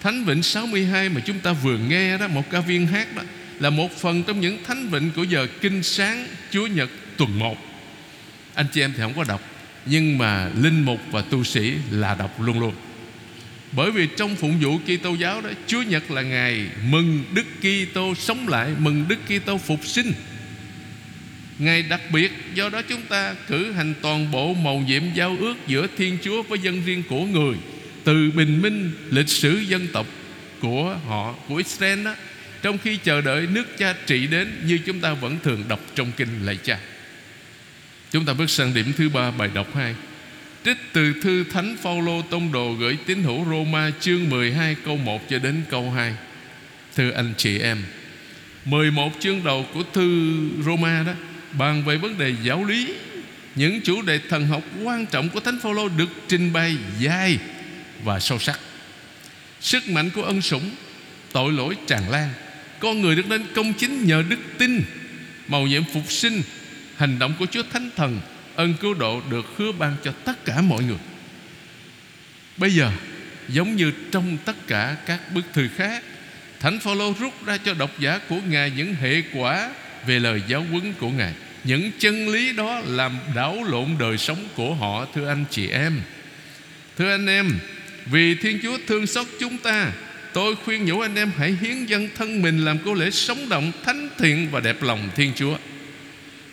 Thánh 0.00 0.24
Vịnh 0.24 0.42
62 0.42 1.08
mà 1.08 1.20
chúng 1.20 1.38
ta 1.38 1.52
vừa 1.52 1.78
nghe 1.78 2.18
đó, 2.18 2.28
Một 2.28 2.50
ca 2.50 2.60
viên 2.60 2.86
hát 2.86 3.16
đó, 3.16 3.22
Là 3.58 3.70
một 3.70 3.98
phần 3.98 4.22
trong 4.22 4.40
những 4.40 4.64
thánh 4.64 4.88
vịnh 4.88 5.10
của 5.16 5.22
giờ 5.22 5.46
kinh 5.60 5.82
sáng, 5.82 6.26
Chúa 6.50 6.66
Nhật 6.66 6.90
tuần 7.16 7.38
1 7.38 7.58
Anh 8.54 8.66
chị 8.72 8.80
em 8.80 8.92
thì 8.96 9.02
không 9.02 9.14
có 9.14 9.24
đọc, 9.28 9.40
Nhưng 9.86 10.18
mà 10.18 10.50
linh 10.54 10.84
mục 10.84 11.00
và 11.10 11.22
tu 11.22 11.44
sĩ 11.44 11.74
là 11.90 12.14
đọc 12.14 12.40
luôn 12.40 12.60
luôn. 12.60 12.74
Bởi 13.72 13.90
vì 13.90 14.08
trong 14.16 14.36
phụng 14.36 14.58
vụ 14.60 14.78
Kitô 14.78 15.14
giáo 15.14 15.40
đó, 15.40 15.50
Chúa 15.66 15.82
Nhật 15.82 16.10
là 16.10 16.22
ngày 16.22 16.66
mừng 16.90 17.24
Đức 17.32 17.46
Kitô 17.60 18.14
sống 18.14 18.48
lại, 18.48 18.70
Mừng 18.78 19.04
Đức 19.08 19.18
Kitô 19.28 19.58
phục 19.58 19.86
sinh. 19.86 20.12
Ngày 21.58 21.82
đặc 21.82 22.00
biệt, 22.12 22.32
Do 22.54 22.68
đó 22.68 22.82
chúng 22.88 23.02
ta 23.02 23.34
cử 23.48 23.72
hành 23.72 23.94
toàn 24.02 24.30
bộ 24.30 24.54
mầu 24.54 24.80
nhiệm 24.80 25.02
giao 25.14 25.36
ước 25.40 25.54
Giữa 25.66 25.86
Thiên 25.96 26.18
Chúa 26.22 26.42
với 26.42 26.58
dân 26.58 26.82
riêng 26.84 27.02
của 27.08 27.24
người. 27.24 27.56
Từ 28.04 28.30
bình 28.30 28.62
minh 28.62 28.90
lịch 29.10 29.28
sử 29.28 29.58
dân 29.58 29.88
tộc 29.92 30.06
Của 30.60 30.98
họ 31.06 31.34
Của 31.48 31.56
Israel 31.56 32.04
đó 32.04 32.14
Trong 32.62 32.78
khi 32.78 32.96
chờ 32.96 33.20
đợi 33.20 33.46
nước 33.46 33.78
cha 33.78 33.94
trị 34.06 34.26
đến 34.26 34.62
Như 34.66 34.78
chúng 34.86 35.00
ta 35.00 35.12
vẫn 35.12 35.38
thường 35.42 35.64
đọc 35.68 35.80
trong 35.94 36.12
kinh 36.16 36.28
lạy 36.44 36.58
cha 36.62 36.78
Chúng 38.10 38.24
ta 38.24 38.32
bước 38.32 38.50
sang 38.50 38.74
điểm 38.74 38.92
thứ 38.96 39.08
ba 39.08 39.30
bài 39.30 39.50
đọc 39.54 39.74
2 39.74 39.94
Trích 40.64 40.78
từ 40.92 41.12
thư 41.22 41.44
Thánh 41.44 41.76
Phaolô 41.82 42.22
Tông 42.22 42.52
Đồ 42.52 42.72
gửi 42.72 42.98
tín 43.06 43.22
hữu 43.22 43.44
Roma 43.44 43.90
chương 44.00 44.30
12 44.30 44.76
câu 44.84 44.96
1 44.96 45.28
cho 45.28 45.38
đến 45.38 45.62
câu 45.70 45.90
2. 45.90 46.14
Thưa 46.96 47.10
anh 47.10 47.34
chị 47.36 47.58
em, 47.58 47.78
11 48.64 49.12
chương 49.20 49.44
đầu 49.44 49.66
của 49.74 49.82
thư 49.92 50.38
Roma 50.64 51.02
đó 51.06 51.12
bàn 51.52 51.82
về 51.84 51.96
vấn 51.96 52.18
đề 52.18 52.34
giáo 52.42 52.64
lý, 52.64 52.94
những 53.54 53.80
chủ 53.80 54.02
đề 54.02 54.20
thần 54.28 54.46
học 54.46 54.62
quan 54.82 55.06
trọng 55.06 55.28
của 55.28 55.40
Thánh 55.40 55.58
Phaolô 55.62 55.88
được 55.88 56.08
trình 56.28 56.52
bày 56.52 56.76
dài 56.98 57.38
và 58.04 58.20
sâu 58.20 58.38
sắc. 58.38 58.60
Sức 59.60 59.88
mạnh 59.88 60.10
của 60.10 60.22
ân 60.22 60.42
sủng, 60.42 60.70
tội 61.32 61.52
lỗi 61.52 61.76
tràn 61.86 62.10
lan, 62.10 62.28
con 62.78 63.00
người 63.00 63.16
được 63.16 63.26
nên 63.28 63.46
công 63.54 63.72
chính 63.72 64.06
nhờ 64.06 64.22
đức 64.28 64.38
tin, 64.58 64.82
màu 65.48 65.66
nhiệm 65.66 65.84
phục 65.84 66.12
sinh, 66.12 66.42
hành 66.96 67.18
động 67.18 67.34
của 67.38 67.46
Chúa 67.50 67.62
Thánh 67.72 67.90
Thần 67.96 68.20
ân 68.56 68.74
cứu 68.80 68.94
độ 68.94 69.22
được 69.30 69.46
hứa 69.56 69.72
ban 69.72 69.96
cho 70.04 70.12
tất 70.24 70.44
cả 70.44 70.60
mọi 70.60 70.84
người. 70.84 70.98
Bây 72.56 72.70
giờ 72.70 72.90
giống 73.48 73.76
như 73.76 73.92
trong 74.12 74.36
tất 74.44 74.66
cả 74.66 74.96
các 75.06 75.32
bức 75.34 75.44
thư 75.52 75.68
khác 75.76 76.02
thánh 76.60 76.80
phaolô 76.80 77.14
rút 77.20 77.46
ra 77.46 77.58
cho 77.64 77.74
độc 77.74 77.90
giả 77.98 78.20
của 78.28 78.40
ngài 78.48 78.70
những 78.70 78.94
hệ 78.94 79.22
quả 79.34 79.70
về 80.06 80.18
lời 80.18 80.42
giáo 80.48 80.66
huấn 80.70 80.92
của 80.92 81.10
ngài. 81.10 81.32
Những 81.64 81.90
chân 81.98 82.28
lý 82.28 82.52
đó 82.52 82.80
làm 82.86 83.18
đảo 83.34 83.64
lộn 83.64 83.96
đời 83.98 84.18
sống 84.18 84.48
của 84.54 84.74
họ 84.74 85.06
thưa 85.14 85.28
anh 85.28 85.44
chị 85.50 85.68
em. 85.68 86.00
Thưa 86.98 87.10
anh 87.10 87.26
em 87.26 87.58
vì 88.06 88.34
thiên 88.34 88.58
chúa 88.62 88.78
thương 88.86 89.06
xót 89.06 89.26
chúng 89.40 89.58
ta 89.58 89.92
tôi 90.32 90.56
khuyên 90.56 90.84
nhủ 90.84 91.00
anh 91.00 91.14
em 91.14 91.30
hãy 91.38 91.56
hiến 91.60 91.86
dân 91.86 92.08
thân 92.16 92.42
mình 92.42 92.64
làm 92.64 92.78
cô 92.84 92.94
lễ 92.94 93.10
sống 93.10 93.48
động 93.48 93.72
thánh 93.84 94.08
thiện 94.18 94.48
và 94.50 94.60
đẹp 94.60 94.82
lòng 94.82 95.10
thiên 95.16 95.32
chúa 95.36 95.56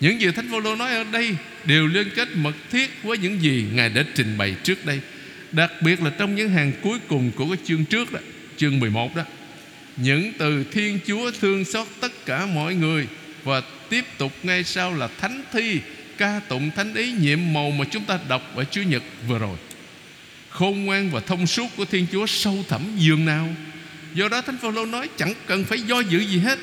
những 0.00 0.20
gì 0.20 0.30
Thánh 0.30 0.48
Phaolô 0.50 0.76
nói 0.76 0.92
ở 0.92 1.04
đây 1.12 1.36
đều 1.64 1.86
liên 1.86 2.08
kết 2.14 2.28
mật 2.34 2.54
thiết 2.70 2.90
với 3.02 3.18
những 3.18 3.42
gì 3.42 3.64
Ngài 3.72 3.88
đã 3.88 4.04
trình 4.14 4.38
bày 4.38 4.56
trước 4.62 4.86
đây. 4.86 5.00
Đặc 5.52 5.72
biệt 5.82 6.02
là 6.02 6.10
trong 6.18 6.34
những 6.34 6.48
hàng 6.48 6.72
cuối 6.82 6.98
cùng 7.08 7.30
của 7.36 7.46
cái 7.46 7.56
chương 7.64 7.84
trước 7.84 8.12
đó, 8.12 8.20
chương 8.56 8.80
11 8.80 9.16
đó. 9.16 9.22
Những 9.96 10.32
từ 10.38 10.64
Thiên 10.72 10.98
Chúa 11.06 11.30
thương 11.40 11.64
xót 11.64 11.86
tất 12.00 12.26
cả 12.26 12.46
mọi 12.46 12.74
người 12.74 13.06
và 13.44 13.62
tiếp 13.88 14.04
tục 14.18 14.32
ngay 14.42 14.64
sau 14.64 14.94
là 14.94 15.08
thánh 15.20 15.42
thi 15.52 15.80
ca 16.18 16.40
tụng 16.48 16.70
thánh 16.76 16.94
ý 16.94 17.12
nhiệm 17.12 17.38
màu 17.52 17.70
mà 17.70 17.84
chúng 17.90 18.04
ta 18.04 18.18
đọc 18.28 18.56
ở 18.56 18.64
Chúa 18.64 18.82
Nhật 18.82 19.02
vừa 19.28 19.38
rồi. 19.38 19.56
Khôn 20.58 20.84
ngoan 20.84 21.10
và 21.10 21.20
thông 21.20 21.46
suốt 21.46 21.66
của 21.76 21.84
Thiên 21.84 22.06
Chúa 22.12 22.26
sâu 22.26 22.64
thẳm 22.68 22.82
dường 22.96 23.24
nào. 23.24 23.48
Do 24.14 24.28
đó 24.28 24.40
Thánh 24.40 24.58
Phaolô 24.58 24.86
nói 24.86 25.08
chẳng 25.16 25.34
cần 25.46 25.64
phải 25.64 25.80
do 25.80 26.00
dự 26.00 26.18
gì 26.18 26.38
hết. 26.38 26.58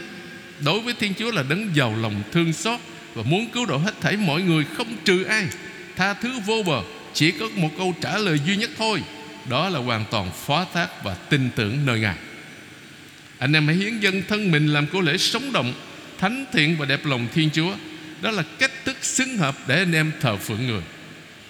Đối 0.66 0.80
với 0.80 0.94
Thiên 1.00 1.14
Chúa 1.14 1.32
là 1.32 1.44
đấng 1.50 1.76
giàu 1.76 1.96
lòng, 2.02 2.24
thương 2.32 2.54
xót 2.54 2.80
và 3.14 3.24
muốn 3.24 3.50
cứu 3.50 3.66
độ 3.66 3.78
hết 3.78 3.94
thảy 4.02 4.18
mọi 4.18 4.42
người 4.42 4.66
không 4.78 4.88
trừ 5.06 5.24
ai 5.24 5.48
tha 5.96 6.14
thứ 6.14 6.40
vô 6.46 6.64
bờ, 6.66 6.82
chỉ 7.14 7.32
có 7.32 7.50
một 7.56 7.70
câu 7.78 7.96
trả 8.02 8.18
lời 8.18 8.40
duy 8.46 8.56
nhất 8.56 8.70
thôi, 8.78 9.02
đó 9.50 9.70
là 9.70 9.80
hoàn 9.80 10.06
toàn 10.12 10.32
phó 10.46 10.66
thác 10.74 11.04
và 11.04 11.14
tin 11.14 11.50
tưởng 11.56 11.86
nơi 11.86 12.00
ngài 12.00 12.16
anh 13.38 13.54
em 13.54 13.68
hãy 13.68 13.76
hiến 13.76 14.00
dân 14.00 14.22
thân 14.28 14.52
mình 14.52 14.68
làm 14.68 14.88
của 14.88 15.02
lễ 15.02 15.18
sống 15.18 15.52
động, 15.52 15.74
thánh 16.18 16.46
thiện 16.54 16.76
và 16.80 16.86
đẹp 16.86 17.06
lòng 17.06 17.28
thiên 17.34 17.50
chúa 17.54 17.74
đó 18.22 18.32
là 18.32 18.44
cách 18.60 18.86
thức 18.86 18.98
xứng 19.02 19.38
hợp 19.38 19.56
để 19.68 19.78
anh 19.78 19.92
em 19.92 20.12
thờ 20.22 20.38
phượng 20.38 20.68
người 20.68 20.82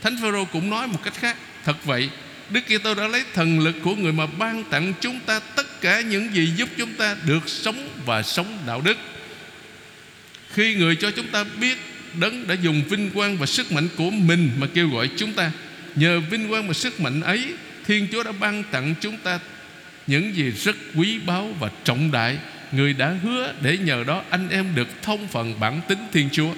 thánh 0.02 0.18
phêrô 0.22 0.46
cũng 0.46 0.70
nói 0.70 0.88
một 0.88 1.00
cách 1.04 1.14
khác, 1.14 1.38
thật 1.64 1.86
vậy 1.86 2.10
Đức 2.50 2.62
Kitô 2.66 2.96
đã 2.96 3.08
lấy 3.08 3.24
thần 3.34 3.60
lực 3.60 3.76
của 3.84 3.96
người 3.96 4.14
mà 4.14 4.26
ban 4.26 4.64
tặng 4.64 4.94
chúng 5.02 5.20
ta 5.26 5.40
tất 5.40 5.82
cả 5.82 6.02
những 6.02 6.36
gì 6.36 6.52
giúp 6.56 6.70
chúng 6.78 6.94
ta 6.94 7.16
được 7.26 7.50
sống 7.50 7.90
và 8.06 8.24
sống 8.24 8.58
đạo 8.68 8.82
đức. 8.82 8.98
Khi 10.54 10.76
người 10.76 10.96
cho 10.96 11.12
chúng 11.12 11.28
ta 11.28 11.44
biết 11.60 11.78
Đấng 12.20 12.48
đã 12.48 12.56
dùng 12.62 12.84
vinh 12.90 13.12
quang 13.12 13.38
và 13.38 13.46
sức 13.46 13.72
mạnh 13.72 13.88
của 13.98 14.10
mình 14.10 14.50
Mà 14.60 14.68
kêu 14.74 14.90
gọi 14.90 15.10
chúng 15.18 15.34
ta, 15.34 15.52
Nhờ 15.96 16.20
vinh 16.20 16.50
quang 16.50 16.68
và 16.68 16.74
sức 16.74 17.00
mạnh 17.00 17.22
ấy, 17.22 17.54
Thiên 17.86 18.08
Chúa 18.12 18.24
đã 18.24 18.32
ban 18.32 18.64
tặng 18.72 18.96
chúng 19.02 19.18
ta 19.18 19.40
Những 20.08 20.36
gì 20.36 20.52
rất 20.52 20.76
quý 20.96 21.20
báu 21.20 21.56
và 21.60 21.70
trọng 21.84 22.12
đại. 22.12 22.38
Người 22.72 22.94
đã 22.94 23.16
hứa 23.24 23.54
để 23.62 23.78
nhờ 23.78 24.04
đó 24.08 24.24
anh 24.30 24.50
em 24.50 24.76
được 24.76 24.88
thông 25.02 25.28
phần 25.28 25.60
bản 25.60 25.82
tính 25.88 26.00
Thiên 26.14 26.30
Chúa. 26.32 26.54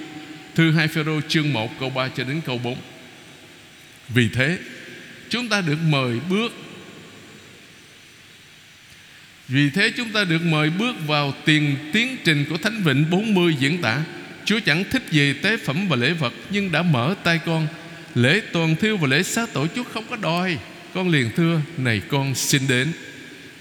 Thư 0.54 0.72
2 0.72 0.88
Phêrô 0.88 1.20
chương 1.28 1.52
1 1.52 1.80
câu 1.80 1.90
3 1.90 2.08
cho 2.08 2.24
đến 2.24 2.40
câu 2.46 2.58
4 2.58 2.76
Vì 4.08 4.28
thế 4.28 4.58
Chúng 5.30 5.48
ta 5.48 5.60
được 5.60 5.78
mời 5.88 6.20
bước. 6.28 6.52
Vì 9.48 9.70
thế 9.70 9.90
chúng 9.96 10.12
ta 10.12 10.24
được 10.24 10.42
mời 10.42 10.70
bước 10.70 10.96
vào 11.06 11.34
tiền 11.44 11.76
tiến 11.92 12.16
trình 12.24 12.44
của 12.50 12.56
Thánh 12.56 12.82
Vịnh 12.82 13.10
40 13.10 13.54
diễn 13.58 13.82
tả. 13.82 14.02
Chúa 14.44 14.60
chẳng 14.60 14.84
thích 14.90 15.02
gì 15.10 15.32
tế 15.32 15.56
phẩm 15.56 15.88
và 15.88 15.96
lễ 15.96 16.12
vật, 16.12 16.32
Nhưng 16.50 16.72
đã 16.72 16.82
mở 16.82 17.14
tay 17.24 17.40
con. 17.46 17.66
Lễ 18.14 18.40
toàn 18.52 18.76
thiêu 18.76 18.96
và 18.96 19.08
lễ 19.08 19.22
xá 19.22 19.46
tội 19.52 19.68
Chúa 19.76 19.84
không 19.84 20.04
có 20.10 20.16
đòi. 20.16 20.58
Con 20.94 21.08
liền 21.08 21.30
thưa, 21.36 21.60
Này 21.76 22.02
con, 22.08 22.34
xin 22.34 22.62
đến. 22.68 22.92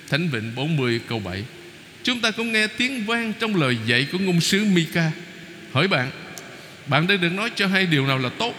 Thánh 0.10 0.30
Vịnh 0.30 0.56
40 0.56 1.02
câu 1.08 1.20
7 1.20 1.44
Chúng 2.04 2.22
ta 2.22 2.32
cũng 2.32 2.52
nghe 2.52 2.68
tiếng 2.68 3.06
vang 3.06 3.34
trong 3.40 3.56
lời 3.56 3.78
dạy 3.86 4.08
của 4.12 4.18
ngôn 4.18 4.42
sứ 4.42 4.66
Mika 4.66 5.12
Hỏi 5.72 5.88
bạn 5.88 6.12
Bạn 6.88 7.08
đã 7.08 7.16
được 7.16 7.30
nói 7.30 7.52
cho 7.56 7.68
hay 7.68 7.86
điều 7.86 8.08
nào 8.08 8.18
là 8.18 8.30
tốt? 8.30 8.54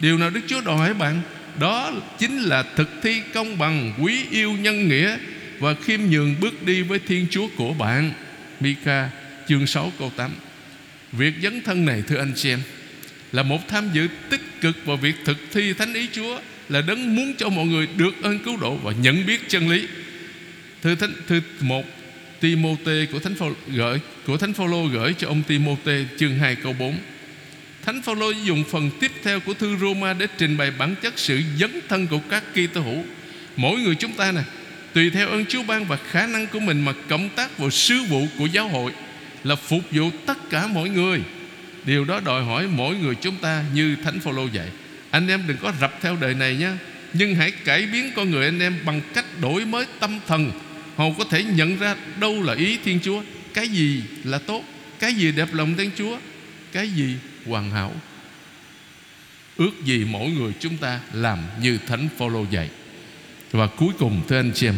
Điều 0.00 0.18
nào 0.18 0.30
Đức 0.30 0.40
Chúa 0.46 0.60
đòi 0.60 0.76
hỏi 0.76 0.94
bạn? 0.94 1.20
Đó 1.60 1.92
chính 2.18 2.38
là 2.38 2.62
thực 2.76 2.88
thi 3.02 3.22
công 3.34 3.58
bằng 3.58 3.92
Quý 4.02 4.24
yêu 4.30 4.52
nhân 4.52 4.88
nghĩa 4.88 5.16
Và 5.58 5.74
khiêm 5.74 6.00
nhường 6.10 6.34
bước 6.40 6.62
đi 6.62 6.82
với 6.82 6.98
Thiên 6.98 7.26
Chúa 7.30 7.48
của 7.56 7.72
bạn. 7.72 8.12
Mika 8.60 9.10
chương 9.48 9.66
6 9.66 9.92
câu 9.98 10.12
8 10.16 10.30
Việc 11.12 11.34
dấn 11.42 11.62
thân 11.62 11.84
này, 11.84 12.02
thưa 12.08 12.18
anh 12.18 12.32
chị 12.36 12.50
em, 12.50 12.60
Là 13.32 13.42
một 13.42 13.68
tham 13.68 13.90
dự 13.92 14.08
tích 14.30 14.60
cực 14.60 14.76
vào 14.84 14.96
việc 14.96 15.14
thực 15.24 15.36
thi 15.52 15.72
Thánh 15.72 15.94
ý 15.94 16.08
Chúa, 16.12 16.40
Là 16.68 16.80
đấng 16.80 17.16
muốn 17.16 17.34
cho 17.38 17.48
mọi 17.48 17.66
người 17.66 17.88
được 17.96 18.22
ơn 18.22 18.38
cứu 18.38 18.56
độ 18.56 18.74
Và 18.74 18.92
nhận 18.92 19.26
biết 19.26 19.48
chân 19.48 19.68
lý. 19.68 19.86
Thư 20.82 20.94
thánh, 20.94 21.12
thư 21.26 21.40
một 21.60 21.84
Timote 22.40 23.06
của 23.12 23.18
Thánh 23.18 23.34
Phaolô 23.34 23.54
gửi, 23.66 24.00
của 24.26 24.36
Thánh 24.36 24.52
Phaolô 24.52 24.86
gửi 24.86 25.14
cho 25.18 25.28
ông 25.28 25.42
Timote 25.42 26.04
chương 26.18 26.38
2 26.38 26.56
câu 26.56 26.72
4. 26.72 26.98
Thánh 27.88 28.02
Phaolô 28.02 28.30
dùng 28.30 28.64
phần 28.64 28.90
tiếp 29.00 29.12
theo 29.22 29.40
của 29.40 29.54
thư 29.54 29.76
Roma 29.76 30.12
để 30.12 30.26
trình 30.38 30.56
bày 30.56 30.70
bản 30.70 30.94
chất 31.02 31.18
sự 31.18 31.40
dấn 31.58 31.80
thân 31.88 32.06
của 32.06 32.20
các 32.30 32.44
Kitô 32.52 32.80
hữu. 32.80 33.04
Mỗi 33.56 33.80
người 33.80 33.94
chúng 33.94 34.12
ta 34.12 34.32
nè, 34.32 34.40
tùy 34.92 35.10
theo 35.10 35.28
ơn 35.28 35.46
Chúa 35.46 35.62
ban 35.62 35.84
và 35.84 35.98
khả 36.10 36.26
năng 36.26 36.46
của 36.46 36.60
mình 36.60 36.84
mà 36.84 36.92
cộng 37.08 37.28
tác 37.28 37.58
vào 37.58 37.70
sứ 37.70 38.02
vụ 38.02 38.26
của 38.38 38.46
giáo 38.46 38.68
hội 38.68 38.92
là 39.44 39.56
phục 39.56 39.82
vụ 39.90 40.10
tất 40.26 40.50
cả 40.50 40.66
mọi 40.66 40.88
người. 40.88 41.20
Điều 41.84 42.04
đó 42.04 42.20
đòi 42.24 42.44
hỏi 42.44 42.66
mỗi 42.66 42.96
người 42.96 43.14
chúng 43.14 43.36
ta 43.36 43.64
như 43.74 43.96
Thánh 44.04 44.20
Phaolô 44.20 44.46
dạy. 44.52 44.68
Anh 45.10 45.28
em 45.28 45.42
đừng 45.46 45.56
có 45.56 45.72
rập 45.80 45.98
theo 46.02 46.16
đời 46.20 46.34
này 46.34 46.56
nhé, 46.56 46.70
nhưng 47.12 47.34
hãy 47.34 47.50
cải 47.50 47.86
biến 47.86 48.10
con 48.16 48.30
người 48.30 48.44
anh 48.44 48.60
em 48.60 48.76
bằng 48.84 49.00
cách 49.14 49.26
đổi 49.40 49.64
mới 49.64 49.86
tâm 50.00 50.20
thần 50.26 50.52
Họ 50.96 51.04
có 51.18 51.24
thể 51.30 51.44
nhận 51.44 51.78
ra 51.78 51.96
đâu 52.20 52.42
là 52.42 52.54
ý 52.54 52.78
Thiên 52.84 52.98
Chúa 53.02 53.22
Cái 53.54 53.68
gì 53.68 54.02
là 54.24 54.38
tốt 54.38 54.64
Cái 54.98 55.14
gì 55.14 55.32
đẹp 55.32 55.48
lòng 55.52 55.74
Thiên 55.78 55.90
Chúa 55.98 56.18
Cái 56.72 56.88
gì 56.88 57.14
hoàn 57.48 57.70
hảo. 57.70 57.92
Ước 59.56 59.84
gì 59.84 60.04
mỗi 60.04 60.30
người 60.30 60.52
chúng 60.60 60.76
ta 60.76 61.00
làm 61.12 61.38
như 61.62 61.78
Thánh 61.86 62.08
Phaolô 62.18 62.44
dạy. 62.50 62.68
Và 63.52 63.66
cuối 63.66 63.92
cùng 63.98 64.22
thưa 64.28 64.38
anh 64.38 64.52
chị 64.54 64.66
em 64.66 64.76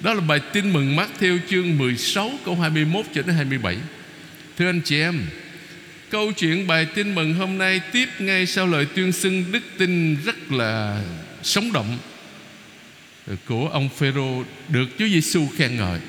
Đó 0.00 0.14
là 0.14 0.20
bài 0.20 0.40
tin 0.52 0.72
mừng 0.72 0.96
mát 0.96 1.08
theo 1.18 1.38
chương 1.50 1.78
16 1.78 2.30
câu 2.44 2.54
21 2.54 3.06
cho 3.14 3.22
đến 3.22 3.36
27 3.36 3.76
Thưa 4.58 4.66
anh 4.66 4.80
chị 4.84 5.00
em 5.00 5.20
Câu 6.10 6.32
chuyện 6.32 6.66
bài 6.66 6.86
tin 6.94 7.14
mừng 7.14 7.34
hôm 7.34 7.58
nay 7.58 7.80
Tiếp 7.92 8.08
ngay 8.18 8.46
sau 8.46 8.66
lời 8.66 8.86
tuyên 8.94 9.12
xưng 9.12 9.44
đức 9.52 9.62
tin 9.78 10.16
rất 10.24 10.52
là 10.52 11.02
sống 11.42 11.72
động 11.72 11.98
của 13.46 13.68
ông 13.68 13.88
Phêrô 13.88 14.44
được 14.68 14.86
Chúa 14.98 15.06
Giêsu 15.08 15.46
khen 15.56 15.76
ngợi. 15.76 16.00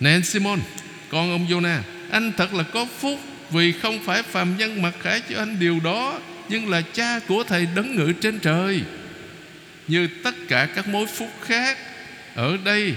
Nè 0.00 0.10
anh 0.10 0.24
Simon, 0.24 0.60
con 1.08 1.30
ông 1.30 1.46
Jonah, 1.46 1.80
anh 2.10 2.32
thật 2.36 2.54
là 2.54 2.62
có 2.62 2.86
phúc 2.98 3.20
vì 3.50 3.72
không 3.72 4.02
phải 4.04 4.22
phàm 4.22 4.56
nhân 4.56 4.82
mặc 4.82 4.94
khải 5.02 5.20
cho 5.30 5.38
anh 5.38 5.58
điều 5.60 5.80
đó, 5.84 6.20
nhưng 6.48 6.70
là 6.70 6.80
cha 6.80 7.20
của 7.28 7.44
thầy 7.44 7.66
đấng 7.74 7.96
ngự 7.96 8.12
trên 8.12 8.38
trời. 8.38 8.80
Như 9.88 10.08
tất 10.22 10.34
cả 10.48 10.68
các 10.74 10.88
mối 10.88 11.06
phúc 11.06 11.30
khác 11.42 11.78
ở 12.34 12.56
đây 12.64 12.94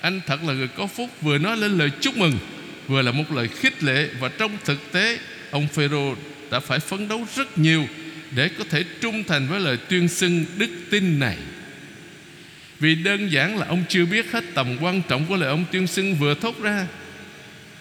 anh 0.00 0.20
thật 0.26 0.44
là 0.44 0.52
người 0.52 0.68
có 0.68 0.86
phúc. 0.86 1.10
Vừa 1.20 1.38
nói 1.38 1.56
lên 1.56 1.78
lời 1.78 1.90
chúc 2.00 2.16
mừng 2.16 2.38
vừa 2.86 3.02
là 3.02 3.12
một 3.12 3.32
lời 3.32 3.48
khích 3.48 3.82
lệ. 3.82 4.08
Và 4.20 4.28
trong 4.28 4.58
thực 4.64 4.92
tế 4.92 5.18
ông 5.50 5.68
Phêrô 5.68 6.14
đã 6.50 6.60
phải 6.60 6.78
phấn 6.78 7.08
đấu 7.08 7.26
rất 7.36 7.58
nhiều 7.58 7.86
để 8.30 8.48
có 8.58 8.64
thể 8.70 8.84
trung 9.00 9.24
thành 9.24 9.48
với 9.48 9.60
lời 9.60 9.76
tuyên 9.88 10.08
xưng 10.08 10.44
đức 10.56 10.70
tin 10.90 11.18
này. 11.18 11.36
Vì 12.80 12.94
đơn 12.94 13.32
giản 13.32 13.58
là 13.58 13.66
ông 13.66 13.84
chưa 13.88 14.04
biết 14.04 14.32
hết 14.32 14.44
tầm 14.54 14.76
quan 14.80 15.02
trọng 15.08 15.26
của 15.26 15.36
lời 15.36 15.48
ông 15.48 15.64
tuyên 15.72 15.86
xưng 15.86 16.14
vừa 16.14 16.34
thốt 16.34 16.62
ra 16.62 16.86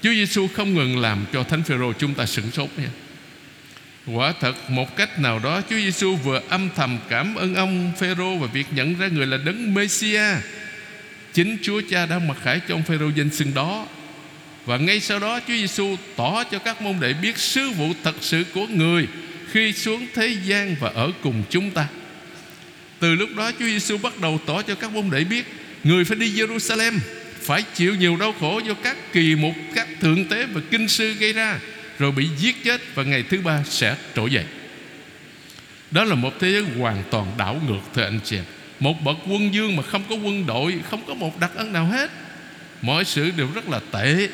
Chúa 0.05 0.13
Giêsu 0.13 0.47
không 0.47 0.73
ngừng 0.73 0.99
làm 0.99 1.25
cho 1.33 1.43
Thánh 1.43 1.63
Phêrô 1.63 1.93
chúng 1.93 2.13
ta 2.13 2.25
sửng 2.25 2.51
sốt 2.51 2.69
nha 2.77 2.89
Quả 4.05 4.33
thật, 4.41 4.69
một 4.69 4.97
cách 4.97 5.19
nào 5.19 5.39
đó, 5.39 5.61
Chúa 5.69 5.75
Giêsu 5.75 6.15
vừa 6.15 6.41
âm 6.49 6.69
thầm 6.75 6.97
cảm 7.09 7.35
ơn 7.35 7.55
ông 7.55 7.91
Phêrô 7.99 8.37
và 8.37 8.47
việc 8.47 8.67
nhận 8.71 8.99
ra 8.99 9.07
người 9.07 9.25
là 9.25 9.37
đấng 9.37 9.73
Messia. 9.73 10.23
Chính 11.33 11.57
Chúa 11.61 11.81
Cha 11.89 12.05
đã 12.05 12.19
mặc 12.19 12.37
khải 12.43 12.61
cho 12.67 12.75
ông 12.75 12.83
Phêrô 12.83 13.09
danh 13.15 13.29
xưng 13.29 13.53
đó. 13.53 13.87
Và 14.65 14.77
ngay 14.77 14.99
sau 14.99 15.19
đó, 15.19 15.39
Chúa 15.39 15.53
Giêsu 15.53 15.95
tỏ 16.15 16.43
cho 16.43 16.59
các 16.59 16.81
môn 16.81 16.99
đệ 16.99 17.13
biết 17.13 17.37
sứ 17.37 17.69
vụ 17.69 17.93
thật 18.03 18.15
sự 18.21 18.43
của 18.53 18.67
người 18.67 19.07
khi 19.51 19.73
xuống 19.73 20.07
thế 20.13 20.27
gian 20.45 20.75
và 20.79 20.91
ở 20.95 21.11
cùng 21.21 21.43
chúng 21.49 21.71
ta. 21.71 21.87
Từ 22.99 23.15
lúc 23.15 23.29
đó, 23.37 23.51
Chúa 23.51 23.65
Giêsu 23.65 23.97
bắt 23.97 24.19
đầu 24.21 24.39
tỏ 24.45 24.61
cho 24.61 24.75
các 24.75 24.91
môn 24.91 25.09
đệ 25.09 25.23
biết 25.23 25.45
Người 25.83 26.05
phải 26.05 26.17
đi 26.17 26.31
Jerusalem 26.31 26.99
phải 27.45 27.63
chịu 27.75 27.95
nhiều 27.95 28.17
đau 28.17 28.33
khổ 28.39 28.61
do 28.67 28.73
các 28.73 28.97
kỳ 29.13 29.35
mục, 29.35 29.55
Các 29.75 29.87
thượng 30.01 30.25
tế 30.27 30.45
và 30.45 30.61
kinh 30.71 30.87
sư 30.87 31.13
gây 31.13 31.33
ra, 31.33 31.59
Rồi 31.99 32.11
bị 32.11 32.27
giết 32.37 32.63
chết 32.63 32.81
Và 32.95 33.03
ngày 33.03 33.23
thứ 33.23 33.41
ba 33.41 33.63
sẽ 33.63 33.95
trỗi 34.15 34.31
dậy. 34.31 34.45
Đó 35.91 36.03
là 36.03 36.15
một 36.15 36.33
thế 36.39 36.51
giới 36.51 36.63
hoàn 36.79 37.03
toàn 37.11 37.31
đảo 37.37 37.61
ngược, 37.67 37.79
Thưa 37.93 38.03
anh 38.03 38.19
chị 38.23 38.37
em. 38.37 38.43
Một 38.79 39.01
bậc 39.03 39.17
quân 39.27 39.53
dương 39.53 39.75
mà 39.75 39.83
không 39.83 40.03
có 40.09 40.15
quân 40.15 40.45
đội, 40.45 40.79
Không 40.89 41.01
có 41.07 41.13
một 41.13 41.39
đặc 41.39 41.51
ân 41.55 41.73
nào 41.73 41.85
hết. 41.85 42.11
Mọi 42.81 43.05
sự 43.05 43.31
đều 43.37 43.47
rất 43.55 43.69
là 43.69 43.79
tệ. 43.91 44.29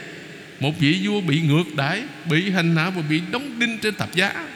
Một 0.60 0.80
vị 0.80 1.00
vua 1.04 1.22
bị 1.22 1.42
ngược 1.42 1.76
đãi, 1.76 2.04
Bị 2.26 2.50
hành 2.50 2.76
hạ 2.76 2.90
và 2.90 3.02
bị 3.02 3.22
đóng 3.32 3.60
đinh 3.60 3.78
trên 3.78 3.96
thập 3.96 4.16
giá. 4.16 4.48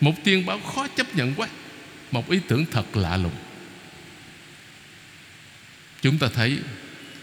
Một 0.00 0.24
tiên 0.24 0.46
báo 0.46 0.60
khó 0.60 0.88
chấp 0.96 1.16
nhận 1.16 1.34
quá. 1.34 1.48
Một 2.10 2.30
ý 2.30 2.38
tưởng 2.48 2.64
thật 2.70 2.96
lạ 2.96 3.16
lùng. 3.16 3.32
Chúng 6.02 6.18
ta 6.18 6.28
thấy 6.34 6.58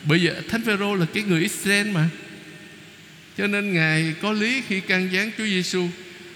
Bây 0.05 0.21
giờ 0.21 0.33
Thánh 0.49 0.61
Phêrô 0.61 0.95
là 0.95 1.05
cái 1.13 1.23
người 1.23 1.41
Israel 1.41 1.91
mà. 1.91 2.09
Cho 3.37 3.47
nên 3.47 3.73
Ngài 3.73 4.13
có 4.21 4.31
lý 4.31 4.61
khi 4.67 4.79
can 4.79 5.09
gián 5.11 5.31
Chúa 5.37 5.45
Giêsu. 5.45 5.87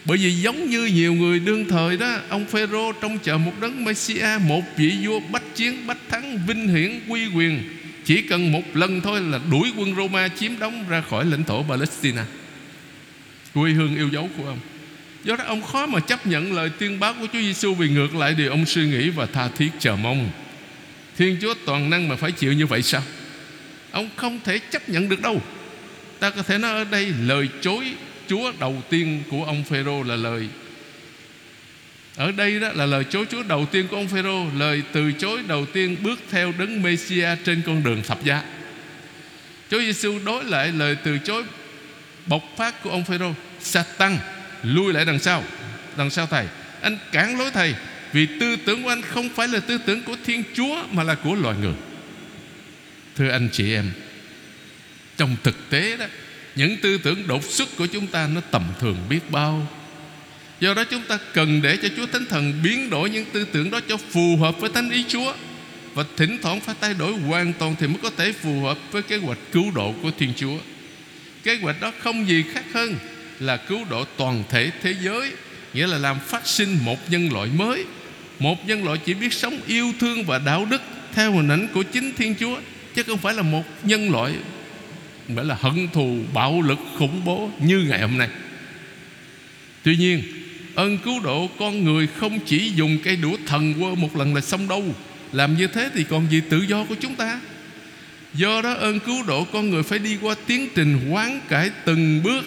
Bởi 0.05 0.17
vì 0.17 0.31
giống 0.31 0.69
như 0.69 0.85
nhiều 0.85 1.13
người 1.13 1.39
đương 1.39 1.65
thời 1.69 1.97
đó, 1.97 2.17
Ông 2.29 2.45
Phêrô 2.45 2.91
trong 2.91 3.19
chờ 3.19 3.37
một 3.37 3.53
đấng 3.61 3.85
Messiah, 3.85 4.41
Một 4.41 4.63
vị 4.77 4.93
vua 5.03 5.19
bách 5.19 5.55
chiến, 5.55 5.87
bách 5.87 5.97
thắng, 6.09 6.39
Vinh 6.47 6.67
hiển, 6.67 6.99
quy 7.07 7.27
quyền. 7.35 7.63
Chỉ 8.05 8.21
cần 8.21 8.51
một 8.51 8.63
lần 8.73 9.01
thôi 9.01 9.21
là 9.21 9.39
đuổi 9.51 9.71
quân 9.77 9.95
Roma 9.95 10.27
Chiếm 10.27 10.59
đóng 10.59 10.85
ra 10.89 11.01
khỏi 11.01 11.25
lãnh 11.25 11.43
thổ 11.43 11.63
Palestine 11.63 12.23
Quê 13.53 13.71
hương 13.71 13.95
yêu 13.95 14.09
dấu 14.09 14.29
của 14.37 14.45
ông. 14.45 14.59
Do 15.23 15.35
đó 15.35 15.43
ông 15.47 15.61
khó 15.61 15.85
mà 15.85 15.99
chấp 15.99 16.27
nhận 16.27 16.53
lời 16.53 16.69
tuyên 16.79 16.99
báo 16.99 17.13
của 17.13 17.27
Chúa 17.33 17.39
Giêsu 17.39 17.73
Vì 17.73 17.89
ngược 17.89 18.15
lại 18.15 18.33
điều 18.33 18.49
ông 18.49 18.65
suy 18.65 18.87
nghĩ 18.87 19.09
và 19.09 19.25
tha 19.25 19.47
thiết 19.47 19.69
chờ 19.79 19.95
mong. 19.95 20.29
Thiên 21.17 21.37
Chúa 21.41 21.53
toàn 21.65 21.89
năng 21.89 22.07
mà 22.07 22.15
phải 22.15 22.31
chịu 22.31 22.53
như 22.53 22.65
vậy 22.65 22.81
sao? 22.81 23.01
Ông 23.91 24.09
không 24.15 24.39
thể 24.43 24.59
chấp 24.59 24.89
nhận 24.89 25.09
được 25.09 25.21
đâu. 25.21 25.41
Ta 26.19 26.29
có 26.29 26.43
thể 26.43 26.57
nói 26.57 26.71
ở 26.71 26.83
đây 26.83 27.13
lời 27.21 27.49
chối 27.61 27.85
Chúa 28.27 28.51
đầu 28.59 28.83
tiên 28.89 29.23
của 29.31 29.45
ông 29.45 29.63
Phêrô 29.63 30.03
là 30.03 30.15
lời. 30.15 30.47
Ở 32.15 32.31
đây 32.31 32.59
đó 32.59 32.69
là 32.73 32.85
lời 32.85 33.03
chối 33.09 33.25
Chúa 33.31 33.43
đầu 33.43 33.65
tiên 33.65 33.87
của 33.87 33.95
ông 33.95 34.07
Phêrô, 34.07 34.45
lời 34.57 34.83
từ 34.91 35.11
chối 35.11 35.39
đầu 35.47 35.65
tiên 35.65 35.95
bước 36.03 36.19
theo 36.31 36.53
đấng 36.57 36.81
Messia 36.81 37.29
trên 37.45 37.61
con 37.65 37.83
đường 37.83 38.01
thập 38.07 38.23
giá. 38.23 38.43
Chúa 39.71 39.79
Giêsu 39.79 40.19
đối 40.25 40.43
lại 40.43 40.71
lời 40.71 40.97
từ 41.03 41.17
chối 41.17 41.43
bộc 42.25 42.43
phát 42.57 42.83
của 42.83 42.89
ông 42.89 43.05
Phêrô, 43.05 43.33
Satan 43.61 44.17
lui 44.63 44.93
lại 44.93 45.05
đằng 45.05 45.19
sau 45.19 45.43
đằng 45.97 46.09
sau 46.09 46.25
thầy. 46.25 46.45
Anh 46.81 46.97
cản 47.11 47.37
lối 47.37 47.51
thầy 47.51 47.75
vì 48.13 48.27
tư 48.39 48.55
tưởng 48.65 48.83
của 48.83 48.89
anh 48.89 49.01
không 49.01 49.29
phải 49.29 49.47
là 49.47 49.59
tư 49.59 49.77
tưởng 49.85 50.03
của 50.03 50.15
thiên 50.25 50.43
chúa 50.53 50.83
mà 50.91 51.03
là 51.03 51.15
của 51.15 51.35
loài 51.35 51.55
người 51.61 51.73
thưa 53.19 53.29
anh 53.29 53.49
chị 53.51 53.73
em, 53.73 53.91
trong 55.17 55.35
thực 55.43 55.69
tế 55.69 55.97
đó, 55.97 56.05
những 56.55 56.77
tư 56.77 56.97
tưởng 56.97 57.27
đột 57.27 57.43
xuất 57.43 57.69
của 57.77 57.85
chúng 57.85 58.07
ta 58.07 58.27
nó 58.27 58.41
tầm 58.41 58.63
thường 58.79 58.97
biết 59.09 59.31
bao. 59.31 59.67
Do 60.59 60.73
đó 60.73 60.83
chúng 60.83 61.01
ta 61.07 61.19
cần 61.33 61.61
để 61.61 61.77
cho 61.81 61.87
chúa 61.97 62.05
thánh 62.05 62.25
thần 62.25 62.53
biến 62.63 62.89
đổi 62.89 63.09
những 63.09 63.25
tư 63.33 63.45
tưởng 63.51 63.71
đó 63.71 63.79
cho 63.87 63.97
phù 63.97 64.37
hợp 64.37 64.59
với 64.59 64.69
thánh 64.73 64.89
ý 64.89 65.05
chúa 65.07 65.33
và 65.93 66.03
thỉnh 66.17 66.37
thoảng 66.41 66.59
phải 66.59 66.75
thay 66.81 66.93
đổi 66.93 67.13
hoàn 67.13 67.53
toàn 67.53 67.75
thì 67.79 67.87
mới 67.87 67.97
có 68.03 68.09
thể 68.17 68.31
phù 68.31 68.61
hợp 68.61 68.77
với 68.91 69.01
kế 69.01 69.17
hoạch 69.17 69.37
cứu 69.51 69.71
độ 69.75 69.93
của 70.01 70.11
thiên 70.19 70.33
chúa. 70.37 70.57
Kế 71.43 71.55
hoạch 71.55 71.81
đó 71.81 71.91
không 71.99 72.27
gì 72.27 72.43
khác 72.53 72.63
hơn 72.73 72.95
là 73.39 73.57
cứu 73.57 73.85
độ 73.89 74.05
toàn 74.17 74.43
thể 74.49 74.71
thế 74.81 74.95
giới, 75.01 75.31
nghĩa 75.73 75.87
là 75.87 75.97
làm 75.97 76.19
phát 76.19 76.47
sinh 76.47 76.77
một 76.83 77.11
nhân 77.11 77.33
loại 77.33 77.49
mới. 77.55 77.85
Một 78.39 78.67
nhân 78.67 78.83
loại 78.83 78.97
chỉ 79.05 79.13
biết 79.13 79.33
sống 79.33 79.59
yêu 79.67 79.93
thương 79.99 80.23
và 80.23 80.39
đạo 80.39 80.67
đức 80.69 80.81
theo 81.13 81.31
hình 81.31 81.49
ảnh 81.49 81.67
của 81.73 81.83
chính 81.83 82.13
thiên 82.17 82.35
chúa 82.39 82.57
chứ 82.95 83.03
không 83.03 83.17
phải 83.17 83.33
là 83.33 83.41
một 83.41 83.63
nhân 83.83 84.11
loại 84.11 84.33
phải 85.35 85.45
là 85.45 85.57
hận 85.61 85.87
thù 85.93 86.17
bạo 86.33 86.61
lực 86.61 86.79
khủng 86.97 87.25
bố 87.25 87.51
như 87.59 87.79
ngày 87.79 88.01
hôm 88.01 88.17
nay. 88.17 88.29
Tuy 89.83 89.97
nhiên 89.97 90.23
ơn 90.75 90.97
cứu 90.97 91.19
độ 91.23 91.49
con 91.59 91.83
người 91.83 92.07
không 92.07 92.39
chỉ 92.45 92.71
dùng 92.75 92.97
cây 93.03 93.15
đũa 93.15 93.37
thần 93.45 93.73
quơ 93.73 93.95
một 93.95 94.17
lần 94.17 94.35
là 94.35 94.41
xong 94.41 94.67
đâu. 94.67 94.95
Làm 95.31 95.57
như 95.57 95.67
thế 95.67 95.89
thì 95.95 96.03
còn 96.03 96.31
gì 96.31 96.41
tự 96.49 96.61
do 96.61 96.83
của 96.83 96.95
chúng 96.99 97.15
ta. 97.15 97.39
Do 98.33 98.61
đó 98.61 98.73
ơn 98.73 98.99
cứu 98.99 99.23
độ 99.27 99.43
con 99.43 99.69
người 99.69 99.83
phải 99.83 99.99
đi 99.99 100.17
qua 100.21 100.35
tiến 100.47 100.67
trình 100.75 101.09
hoán 101.09 101.39
cải 101.49 101.71
từng 101.85 102.23
bước. 102.23 102.45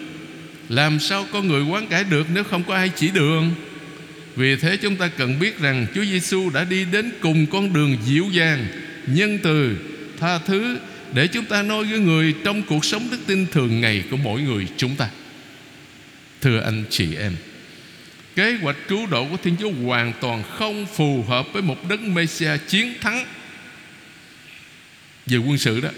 Làm 0.68 1.00
sao 1.00 1.26
con 1.32 1.48
người 1.48 1.62
hoán 1.62 1.86
cải 1.86 2.04
được 2.04 2.26
nếu 2.34 2.44
không 2.44 2.64
có 2.64 2.74
ai 2.74 2.90
chỉ 2.96 3.10
đường? 3.10 3.54
Vì 4.36 4.56
thế 4.56 4.76
chúng 4.76 4.96
ta 4.96 5.08
cần 5.08 5.38
biết 5.38 5.60
rằng 5.60 5.86
Chúa 5.94 6.04
Giêsu 6.04 6.50
đã 6.50 6.64
đi 6.64 6.84
đến 6.84 7.10
cùng 7.20 7.46
con 7.46 7.72
đường 7.72 7.96
dịu 8.04 8.26
dàng 8.32 8.66
Nhân 9.06 9.38
từ, 9.42 9.76
tha 10.22 10.38
thứ 10.38 10.78
Để 11.14 11.26
chúng 11.26 11.44
ta 11.44 11.62
nói 11.62 11.84
với 11.84 11.98
người 11.98 12.34
trong 12.44 12.62
cuộc 12.62 12.84
sống 12.84 13.08
đức 13.10 13.18
tin 13.26 13.46
thường 13.46 13.80
ngày 13.80 14.04
của 14.10 14.16
mỗi 14.16 14.40
người 14.40 14.66
chúng 14.76 14.96
ta. 14.96 15.08
Thưa 16.40 16.60
anh 16.60 16.84
chị 16.90 17.14
em, 17.14 17.36
Kế 18.36 18.56
hoạch 18.62 18.76
cứu 18.88 19.06
độ 19.06 19.28
của 19.28 19.36
Thiên 19.42 19.56
Chúa 19.60 19.70
hoàn 19.70 20.12
toàn 20.20 20.42
không 20.42 20.86
phù 20.94 21.22
hợp 21.22 21.46
với 21.52 21.62
một 21.62 21.88
đất 21.88 22.00
Messiah 22.00 22.68
chiến 22.68 22.94
thắng 23.00 23.24
về 25.26 25.36
quân 25.36 25.58
sự 25.58 25.80
đó. 25.80 25.88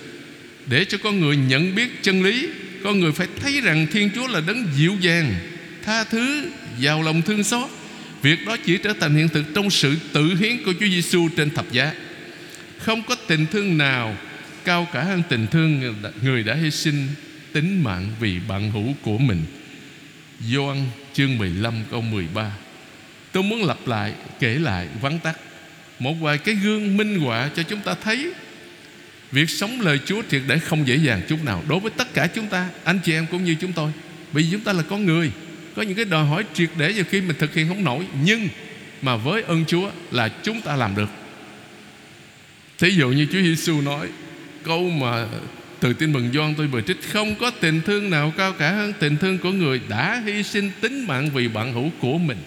Để 0.67 0.85
cho 0.85 0.99
con 1.03 1.21
người 1.21 1.37
nhận 1.37 1.75
biết 1.75 2.03
chân 2.03 2.23
lý, 2.23 2.49
con 2.85 3.01
người 3.01 3.13
phải 3.13 3.27
thấy 3.41 3.61
rằng 3.61 3.87
thiên 3.93 4.11
chúa 4.15 4.27
là 4.27 4.41
đấng 4.41 4.67
dịu 4.77 4.97
dàng, 5.01 5.35
tha 5.85 6.05
thứ, 6.05 6.51
giàu 6.79 7.03
lòng 7.03 7.23
thương 7.23 7.45
xót. 7.45 7.71
Việc 8.23 8.47
đó 8.47 8.57
chỉ 8.67 8.79
trở 8.79 8.93
thành 9.01 9.15
hiện 9.15 9.29
thực 9.29 9.45
trong 9.55 9.71
sự 9.71 9.97
tự 10.13 10.35
hiến 10.35 10.65
của 10.65 10.73
chúa 10.81 10.87
giêsu 10.87 11.29
trên 11.37 11.51
thập 11.51 11.73
giá 11.73 11.93
không 12.85 13.03
có 13.03 13.14
tình 13.27 13.47
thương 13.47 13.79
nào 13.79 14.16
cao 14.64 14.88
cả 14.92 15.03
hơn 15.03 15.23
tình 15.29 15.47
thương 15.47 15.94
người 16.23 16.42
đã 16.42 16.55
hy 16.55 16.70
sinh 16.70 17.09
tính 17.53 17.83
mạng 17.85 18.07
vì 18.20 18.40
bạn 18.49 18.70
hữu 18.70 18.94
của 19.03 19.18
mình. 19.18 19.44
Gioan 20.40 20.87
chương 21.12 21.38
15 21.38 21.75
câu 21.90 22.01
13 22.01 22.53
Tôi 23.33 23.42
muốn 23.42 23.64
lặp 23.64 23.87
lại, 23.87 24.12
kể 24.40 24.55
lại, 24.55 24.88
vắn 25.01 25.18
tắt 25.18 25.37
Một 25.99 26.14
vài 26.20 26.38
cái 26.38 26.55
gương 26.55 26.97
minh 26.97 27.20
họa 27.20 27.51
cho 27.57 27.62
chúng 27.62 27.81
ta 27.81 27.94
thấy. 28.03 28.33
Việc 29.33 29.51
sống 29.51 29.81
lời 29.81 29.99
Chúa 30.07 30.23
triệt 30.31 30.42
để 30.47 30.59
không 30.59 30.88
dễ 30.88 30.97
dàng 30.97 31.23
chút 31.29 31.44
nào. 31.44 31.62
Đối 31.68 31.81
với 31.81 31.90
tất 31.90 32.14
cả 32.14 32.27
chúng 32.27 32.47
ta 32.47 32.68
Anh 32.85 32.99
chị 33.05 33.12
em 33.12 33.27
cũng 33.31 33.44
như 33.44 33.55
chúng 33.61 33.73
tôi 33.73 33.92
Bởi 34.33 34.42
vì 34.42 34.49
chúng 34.53 34.61
ta 34.61 34.73
là 34.73 34.83
con 34.83 35.07
người 35.07 35.31
Có 35.77 35.83
những 35.83 35.97
cái 35.97 36.05
đòi 36.05 36.27
hỏi 36.27 36.44
triệt 36.55 36.70
để 36.79 36.94
nhiều 36.94 37.05
khi 37.11 37.20
mình 37.20 37.37
thực 37.38 37.55
hiện 37.55 37.68
không 37.68 37.85
nổi. 37.85 38.07
Nhưng 38.25 38.49
mà 39.03 39.16
với 39.16 39.42
ơn 39.42 39.64
Chúa 39.64 39.90
là 40.11 40.29
chúng 40.29 40.61
ta 40.61 40.77
làm 40.77 40.97
được. 40.97 41.24
Thí 42.79 42.91
dụ 42.91 43.09
như 43.09 43.27
Chúa 43.33 43.41
Giêsu 43.41 43.81
nói, 43.81 44.09
Câu 44.63 44.91
mà 44.91 45.27
từ 45.81 45.93
tin 45.93 46.13
mừng 46.13 46.33
Doan 46.33 46.55
tôi 46.55 46.67
vừa 46.67 46.81
trích 46.81 47.13
Không 47.13 47.35
có 47.35 47.51
tình 47.51 47.81
thương 47.81 48.11
nào 48.11 48.33
cao 48.37 48.53
cả 48.53 48.71
hơn 48.71 48.93
tình 48.99 49.17
thương 49.17 49.39
của 49.39 49.53
người 49.53 49.81
Đã 49.89 50.23
hy 50.27 50.43
sinh 50.43 50.71
tính 50.81 51.07
mạng 51.07 51.31
vì 51.35 51.49
bạn 51.49 51.73
hữu 51.73 51.91
của 52.01 52.19
mình. 52.19 52.39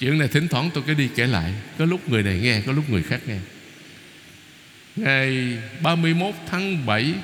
Chuyện 0.00 0.18
này 0.18 0.28
thỉnh 0.28 0.48
thoảng 0.48 0.70
tôi 0.74 0.84
cứ 0.86 0.94
đi 0.94 1.08
kể 1.14 1.26
lại, 1.26 1.52
Có 1.78 1.84
lúc 1.84 2.08
người 2.08 2.22
này 2.22 2.38
nghe, 2.42 2.60
Có 2.66 2.72
lúc 2.72 2.90
người 2.90 3.02
khác 3.02 3.20
nghe. 3.26 3.38
Ngày 4.96 5.58
31 5.82 6.34
tháng 6.50 6.86
7 6.86 7.14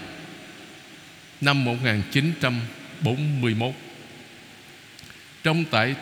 Năm 1.40 1.64
1941 1.64 3.74
Trong 5.42 5.64
tại 5.70 5.94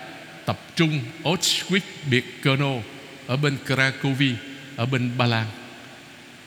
tập 0.46 0.60
trung 0.76 1.00
Auschwitz-Birkenau 1.24 2.80
Ở 3.26 3.36
bên 3.36 3.56
Krakow 3.66 4.34
ở 4.76 4.86
bên 4.86 5.10
Ba 5.18 5.26
Lan. 5.26 5.46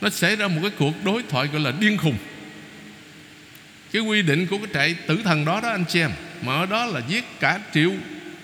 Nó 0.01 0.09
xảy 0.09 0.35
ra 0.35 0.47
một 0.47 0.59
cái 0.61 0.71
cuộc 0.77 1.03
đối 1.03 1.23
thoại 1.23 1.47
gọi 1.47 1.61
là 1.61 1.71
điên 1.79 1.97
khùng. 1.97 2.17
Cái 3.91 4.01
quy 4.01 4.21
định 4.21 4.47
của 4.47 4.57
cái 4.57 4.67
trại 4.73 4.95
tử 5.07 5.21
thần 5.23 5.45
đó 5.45 5.61
đó 5.61 5.69
anh 5.69 5.85
chị 5.87 5.99
em 5.99 6.11
Mà 6.41 6.55
ở 6.55 6.65
đó 6.65 6.85
là 6.85 7.01
giết 7.07 7.25
cả 7.39 7.59
triệu 7.73 7.91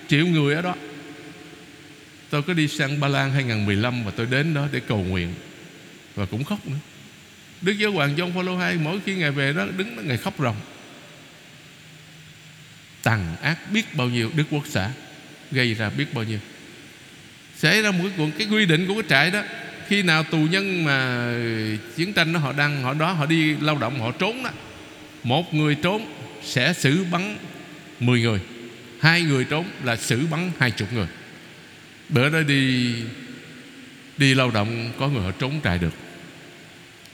triệu 0.08 0.26
người 0.26 0.54
ở 0.54 0.62
đó. 0.62 0.74
Tôi 2.30 2.42
có 2.42 2.52
đi 2.52 2.68
sang 2.68 3.00
Ba 3.00 3.08
Lan 3.08 3.30
2015 3.30 4.04
Và 4.04 4.10
tôi 4.16 4.26
đến 4.26 4.54
đó 4.54 4.68
để 4.72 4.80
cầu 4.80 4.98
nguyện 4.98 5.34
và 6.14 6.26
cũng 6.26 6.44
khóc 6.44 6.66
nữa. 6.66 6.76
Đức 7.60 7.72
Giáo 7.72 7.92
Hoàng 7.92 8.16
John 8.16 8.32
Paul 8.34 8.48
II 8.48 8.78
Mỗi 8.84 9.00
khi 9.06 9.14
Ngài 9.14 9.30
về 9.30 9.52
đó 9.52 9.66
đứng 9.76 9.96
đó 9.96 10.02
Ngài 10.06 10.16
khóc 10.16 10.34
ròng. 10.38 10.56
Tàn 13.02 13.36
ác 13.42 13.72
biết 13.72 13.94
bao 13.94 14.08
nhiêu 14.08 14.30
Đức 14.34 14.44
Quốc 14.50 14.64
xã 14.66 14.90
Gây 15.50 15.74
ra 15.74 15.90
biết 15.90 16.14
bao 16.14 16.24
nhiêu. 16.24 16.38
Xảy 17.56 17.82
ra 17.82 17.90
một 17.90 17.98
cái, 18.02 18.12
cuộc, 18.16 18.28
cái 18.38 18.46
quy 18.46 18.66
định 18.66 18.86
của 18.86 18.94
cái 18.94 19.02
trại 19.08 19.30
đó 19.30 19.42
khi 19.88 20.02
nào 20.02 20.22
tù 20.22 20.38
nhân 20.38 20.84
mà 20.84 21.28
Chiến 21.96 22.12
tranh 22.12 22.32
đó 22.32 22.40
họ 22.40 22.52
đang, 22.52 22.82
Họ 22.82 22.94
đó 22.94 23.12
họ 23.12 23.26
đi 23.26 23.56
lao 23.56 23.78
động, 23.78 24.00
họ 24.00 24.10
trốn 24.10 24.42
đó, 24.42 24.50
Một 25.22 25.54
người 25.54 25.74
trốn 25.74 26.06
sẽ 26.42 26.72
xử 26.72 27.04
bắn 27.10 27.36
10 28.00 28.20
người, 28.20 28.40
Hai 29.00 29.22
người 29.22 29.44
trốn 29.44 29.66
là 29.84 29.96
xử 29.96 30.26
bắn 30.30 30.50
hai 30.58 30.70
chục 30.70 30.92
người. 30.92 31.06
Bữa 32.08 32.30
đó 32.30 32.40
đi 32.40 32.94
Đi 34.16 34.34
lao 34.34 34.50
động 34.50 34.92
có 34.98 35.08
người 35.08 35.22
họ 35.22 35.30
trốn 35.30 35.60
trại 35.64 35.78
được. 35.78 35.94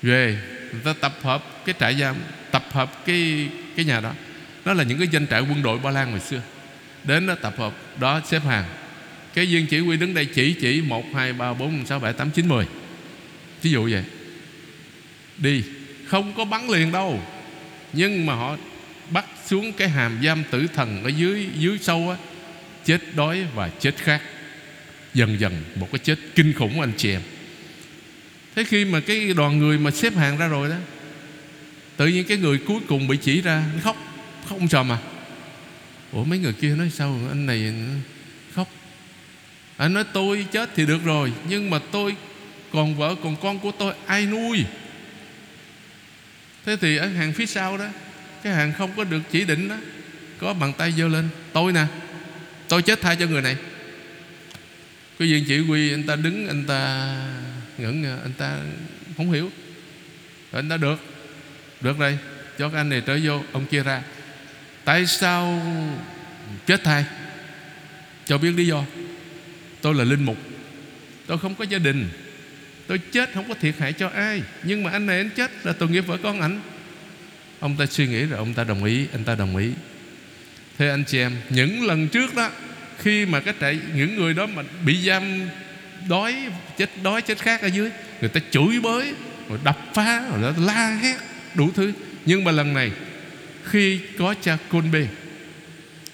Về, 0.03 0.39
người 0.73 0.81
ta 0.85 0.95
tập 1.01 1.13
hợp 1.23 1.65
cái 1.65 1.75
trại 1.81 1.95
giam, 1.95 2.17
tập 2.51 2.65
hợp 2.71 3.07
cái 3.07 3.49
cái 3.77 3.85
nhà 3.85 4.01
đó. 4.01 4.13
Đó 4.65 4.73
là 4.73 4.85
những 4.85 4.99
cái 4.99 5.09
danh 5.09 5.27
trại 5.27 5.41
quân 5.41 5.63
đội 5.63 5.79
ba 5.79 5.91
lan 5.91 6.11
hồi 6.11 6.21
xưa. 6.21 6.41
Đến 7.05 7.27
đó 7.27 7.35
tập 7.35 7.55
hợp, 7.59 7.73
đó 8.01 8.21
xếp 8.25 8.39
hàng 8.39 8.65
cái 9.35 9.47
viên 9.47 9.67
chỉ 9.67 9.79
huy 9.79 9.97
đứng 9.97 10.15
đây 10.15 10.25
chỉ 10.25 10.55
chỉ, 10.61 10.81
một, 10.81 11.05
hai, 11.15 11.33
ba, 11.33 11.55
bốn 11.55 11.87
sáu, 11.87 11.99
bảy, 11.99 12.13
tám, 12.13 12.31
chín, 12.31 12.49
mười. 12.49 12.67
Ví 13.63 13.71
dụ 13.71 13.89
vậy. 13.93 14.05
Đi. 15.39 15.63
Không 16.07 16.33
có 16.37 16.45
bắn 16.45 16.71
liền 16.71 16.93
đâu. 16.93 17.23
Nhưng 17.93 18.27
mà 18.27 18.35
họ 18.35 18.57
bắt 19.11 19.25
xuống 19.47 19.73
cái 19.73 19.89
hàm 19.89 20.21
giam 20.25 20.45
tử 20.51 20.67
thần 20.75 21.05
ở 21.05 21.09
dưới 21.09 21.47
dưới 21.59 21.79
sâu 21.79 22.11
á, 22.11 22.17
chết 22.85 23.01
đói 23.17 23.47
và 23.55 23.69
chết 23.69 23.97
khác 23.97 24.23
dần 25.15 25.41
dần 25.41 25.65
một 25.75 25.89
cái 25.93 25.99
chết 25.99 26.19
kinh 26.35 26.53
khủng 26.53 26.81
anh 26.81 26.93
chị 26.97 27.11
em. 27.11 27.21
Thế 28.57 28.65
khi 28.65 28.85
mà 28.85 29.01
cái 29.01 29.35
đoàn 29.37 29.59
người 29.59 29.79
mà 29.79 29.91
xếp 29.91 30.17
hàng 30.17 30.39
ra 30.39 30.47
rồi 30.47 30.69
đó, 30.69 30.77
Tự 31.97 32.07
nhiên 32.07 32.25
cái 32.25 32.37
người 32.37 32.59
cuối 32.59 32.81
cùng 32.89 33.09
bị 33.09 33.17
chỉ 33.17 33.41
ra, 33.41 33.65
Nó 33.75 33.81
khóc 33.83 33.97
Khóc 34.49 34.59
ông 34.59 34.69
trò 34.69 34.83
mà 34.83 34.99
Ủa, 36.13 36.25
mấy 36.25 36.39
người 36.39 36.53
kia 36.53 36.75
nói 36.75 36.91
sao? 36.91 37.21
Anh 37.29 37.47
này 37.47 37.73
anh 39.83 39.93
nói, 39.93 40.05
tôi 40.13 40.47
chết 40.53 40.71
thì 40.75 40.87
được 40.87 41.05
rồi, 41.05 41.33
Nhưng 41.49 41.71
mà 41.71 41.79
tôi 41.93 42.17
còn 42.73 42.97
vợ, 42.97 43.15
còn 43.23 43.37
con 43.43 43.59
của 43.59 43.73
tôi, 43.79 43.95
ai 44.07 44.27
nuôi? 44.27 44.65
Thế 46.67 46.77
thì 46.81 46.97
ở 46.97 47.07
hàng 47.07 47.33
phía 47.33 47.47
sau 47.47 47.79
đó, 47.79 47.87
Cái 48.43 48.53
hàng 48.53 48.73
không 48.73 48.91
có 48.97 49.05
được 49.05 49.21
chỉ 49.31 49.45
định 49.45 49.69
đó, 49.69 49.77
Có 50.39 50.55
bàn 50.55 50.73
tay 50.79 50.93
giơ 50.93 51.09
lên, 51.09 51.29
Tôi 51.53 51.73
nè, 51.73 51.85
Tôi 52.69 52.83
chết 52.83 53.01
thay 53.01 53.17
cho 53.17 53.27
người 53.27 53.43
này. 53.43 53.57
Cái 55.19 55.29
viên 55.29 55.45
chỉ 55.49 55.59
huy, 55.59 55.93
anh 55.93 56.07
ta 56.07 56.17
đứng, 56.17 56.49
Anh 56.49 56.65
ta 56.65 57.15
ngẩn 57.79 58.05
anh 58.23 58.33
ta 58.39 58.59
không 59.17 59.33
hiểu. 59.33 59.51
Rồi 60.53 60.63
anh 60.63 60.69
ta 60.69 60.77
được 60.77 61.01
được 61.81 61.99
đây 61.99 62.19
cho 62.59 62.69
cái 62.69 62.81
anh 62.81 62.89
này 62.89 63.03
trở 63.07 63.19
vô, 63.25 63.41
ông 63.53 63.67
kia 63.67 63.83
ra. 63.83 64.03
Tại 64.85 65.07
sao 65.07 65.63
chết 66.67 66.85
thay? 66.85 67.05
Cho 68.27 68.39
biết 68.39 68.51
lý 68.57 68.67
do 68.67 68.85
tôi 69.83 69.95
là 69.95 70.05
linh 70.05 70.25
mục. 70.25 70.39
Tôi 71.27 71.39
không 71.39 71.55
có 71.55 71.65
gia 71.65 71.79
đình. 71.79 72.09
Tôi 72.87 72.99
chết 72.99 73.31
không 73.35 73.49
có 73.49 73.55
thiệt 73.55 73.75
hại 73.79 73.93
cho 73.93 74.09
ai. 74.09 74.43
Nhưng 74.63 74.83
mà 74.83 74.91
anh 74.91 75.07
này 75.07 75.17
anh 75.17 75.31
chết 75.31 75.51
là 75.67 75.73
tội 75.73 75.89
nghiệp 75.89 76.07
vợ 76.07 76.19
con 76.23 76.41
ảnh. 76.41 76.61
Ông 77.61 77.77
ta 77.77 77.87
suy 77.87 78.07
nghĩ 78.07 78.25
rồi 78.25 78.39
ông 78.39 78.55
ta 78.55 78.65
đồng 78.65 78.85
ý, 78.85 79.07
anh 79.13 79.25
ta 79.25 79.35
đồng 79.35 79.57
ý. 79.57 79.71
Thế 80.79 80.89
anh 80.89 81.05
chị 81.07 81.19
em, 81.19 81.33
những 81.51 81.83
lần 81.83 82.09
trước 82.09 82.35
đó, 82.35 82.51
khi 82.99 83.27
mà 83.27 83.41
cái 83.41 83.55
trại, 83.61 83.79
những 83.95 84.17
người 84.17 84.35
đó 84.35 84.47
mà 84.47 84.63
bị 84.87 85.07
giam 85.07 85.41
đói, 86.09 86.37
chết 86.79 86.91
đói, 87.03 87.23
chết 87.23 87.39
khác 87.39 87.63
ở 87.63 87.67
dưới, 87.67 87.91
người 88.21 88.31
ta 88.31 88.41
chửi 88.51 88.81
bới, 88.83 89.15
rồi 89.49 89.59
đập 89.65 89.79
phá, 89.95 90.23
rồi 90.41 90.55
la 90.59 90.99
hét, 91.03 91.17
đủ 91.55 91.71
thứ. 91.75 91.93
Nhưng 92.27 92.45
mà 92.45 92.53
lần 92.53 92.75
này, 92.75 92.93
khi 93.65 94.01
có 94.19 94.35
cha 94.43 94.59
côn 94.69 94.91
bê 94.91 95.07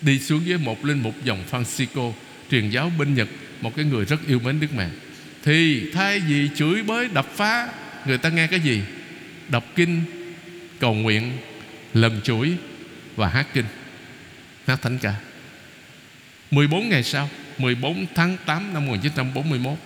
đi 0.01 0.19
xuống 0.19 0.43
với 0.47 0.59
một 0.59 0.85
linh 0.85 1.03
mục 1.03 1.15
dòng 1.25 1.45
Francisco 1.51 2.13
truyền 2.51 2.71
giáo 2.71 2.93
bên 2.99 3.15
Nhật 3.15 3.29
một 3.61 3.77
cái 3.77 3.85
người 3.85 4.05
rất 4.05 4.27
yêu 4.27 4.41
mến 4.41 4.61
Đức 4.61 4.75
Mẹ. 4.77 4.89
Thì 5.45 5.91
thay 5.93 6.21
vì 6.21 6.49
chửi 6.57 6.83
bới, 6.83 7.09
đập 7.09 7.27
phá, 7.35 7.69
người 8.07 8.19
ta 8.19 8.29
nghe 8.29 8.47
cái 8.47 8.61
gì? 8.61 8.83
Đọc 9.49 9.65
kinh, 9.75 10.03
cầu 10.81 10.95
nguyện, 10.95 11.33
lần 11.95 12.21
chuỗi 12.25 12.53
và 13.17 13.29
hát 13.29 13.47
kinh. 13.55 13.65
Hát 14.67 14.83
thánh 14.83 14.99
ca 14.99 15.15
14 16.51 16.89
ngày 16.89 17.03
sau 17.03 17.31
14 17.59 18.07
tháng 18.15 18.37
8 18.47 18.75
năm 18.75 18.87
1941 18.87 19.79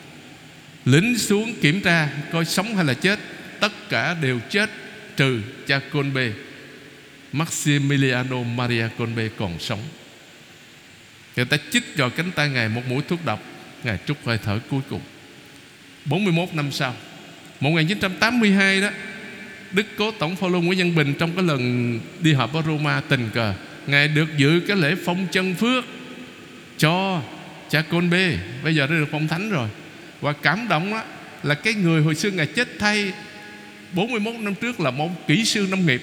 Lính 0.85 1.19
xuống 1.19 1.55
kiểm 1.61 1.81
tra 1.81 2.09
Coi 2.33 2.45
sống 2.45 2.77
hay 2.77 2.85
là 2.85 2.95
chết. 2.95 3.19
Tất 3.61 3.73
cả 3.89 4.15
đều 4.15 4.41
chết, 4.51 4.71
Trừ 5.17 5.41
cha 5.67 5.81
Colbe 5.93 6.31
Maximiliano 7.33 8.43
Maria 8.43 8.89
Colbe 8.99 9.29
còn 9.39 9.59
sống. 9.59 9.81
Người 11.37 11.45
ta 11.45 11.57
chích 11.71 11.85
vào 11.97 12.11
cánh 12.11 12.31
tay 12.31 12.49
Ngài 12.49 12.69
một 12.69 12.83
mũi 12.89 13.03
thuốc 13.09 13.25
độc. 13.25 13.43
Ngài 13.85 13.99
trút 14.07 14.17
hơi 14.25 14.39
thở 14.45 14.59
cuối 14.71 14.81
cùng. 14.91 15.01
41 16.05 16.55
năm 16.55 16.73
sau 16.73 16.95
1982 17.61 18.81
đó, 18.81 18.91
Đức 19.73 19.87
Cố 19.97 20.11
Tổng 20.11 20.37
Phaolô 20.37 20.61
Nguyễn 20.61 20.79
Văn 20.79 20.95
Bình 20.95 21.15
Trong 21.19 21.33
cái 21.37 21.45
lần 21.45 22.01
đi 22.21 22.33
họp 22.33 22.55
ở 22.55 22.63
Roma 22.67 23.01
tình 23.01 23.31
cờ, 23.35 23.55
Ngài 23.87 24.09
được 24.09 24.37
dự 24.37 24.61
cái 24.69 24.77
lễ 24.77 24.95
phong 25.05 25.27
chân 25.33 25.55
phước 25.55 25.85
Cho 26.79 27.23
cha 27.71 27.83
Côn 27.83 28.11
Bê. 28.11 28.39
Bây 28.65 28.75
giờ 28.75 28.87
đã 28.87 28.93
được 28.93 29.09
phong 29.13 29.29
thánh 29.29 29.51
rồi. 29.51 29.69
Và 30.21 30.33
cảm 30.33 30.69
động 30.69 30.91
đó 30.91 31.03
là 31.43 31.55
cái 31.55 31.75
người 31.75 32.03
hồi 32.03 32.15
xưa 32.15 32.31
Ngài 32.31 32.47
chết 32.47 32.69
thay 32.79 33.13
41 33.93 34.35
năm 34.35 34.55
trước 34.55 34.81
là 34.81 34.91
một 34.91 35.27
kỹ 35.29 35.45
sư 35.45 35.67
nông 35.71 35.87
nghiệp. 35.87 36.03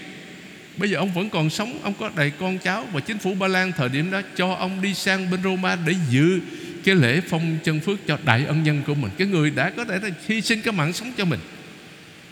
Bây 0.78 0.90
giờ 0.90 0.98
ông 0.98 1.14
vẫn 1.14 1.30
còn 1.30 1.50
sống, 1.50 1.80
Ông 1.84 1.94
có 2.00 2.12
đầy 2.16 2.32
con 2.40 2.58
cháu 2.58 2.86
Và 2.94 3.00
chính 3.00 3.18
phủ 3.18 3.34
Ba 3.34 3.48
Lan 3.48 3.72
thời 3.78 3.90
điểm 3.90 4.12
đó 4.12 4.22
Cho 4.36 4.54
ông 4.54 4.82
đi 4.82 4.94
sang 4.94 5.32
bên 5.32 5.44
Roma 5.44 5.78
Để 5.88 5.94
dự 6.10 6.40
cái 6.84 6.96
lễ 6.96 7.22
phong 7.30 7.58
chân 7.64 7.80
phước 7.80 8.08
Cho 8.08 8.18
đại 8.26 8.46
ân 8.46 8.64
nhân 8.64 8.82
của 8.88 8.96
mình. 8.96 9.12
Cái 9.18 9.28
người 9.28 9.50
đã 9.50 9.70
có 9.70 9.86
thể 9.86 10.00
hy 10.28 10.42
sinh 10.42 10.62
cái 10.62 10.74
mạng 10.74 10.94
sống 10.94 11.14
cho 11.18 11.26
mình. 11.26 11.40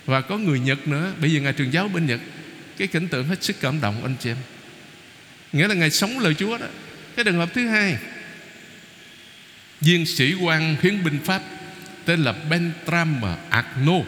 Và 0.06 0.22
có 0.22 0.38
người 0.38 0.60
Nhật 0.60 0.88
nữa. 0.88 1.14
Bây 1.22 1.32
giờ 1.32 1.42
Ngài 1.42 1.54
truyền 1.54 1.70
giáo 1.70 1.88
bên 1.88 2.06
Nhật, 2.06 2.20
Cái 2.78 2.88
cảnh 2.88 3.08
tượng 3.08 3.28
hết 3.28 3.44
sức 3.44 3.56
cảm 3.62 3.82
động 3.82 4.04
anh 4.04 4.16
chị 4.20 4.30
em. 4.30 4.38
Nghĩa 5.54 5.68
là 5.68 5.76
Ngài 5.76 5.92
sống 5.92 6.20
lời 6.20 6.34
Chúa 6.34 6.58
đó. 6.58 6.66
Cái 7.16 7.26
trường 7.26 7.38
hợp 7.38 7.50
thứ 7.54 7.68
hai, 7.68 7.98
Viên 9.82 10.06
sĩ 10.06 10.34
quan 10.34 10.76
hiến 10.82 11.04
binh 11.04 11.20
Pháp 11.26 11.42
Tên 12.06 12.24
là 12.24 12.32
Bentram 12.32 13.22
Agno. 13.50 14.00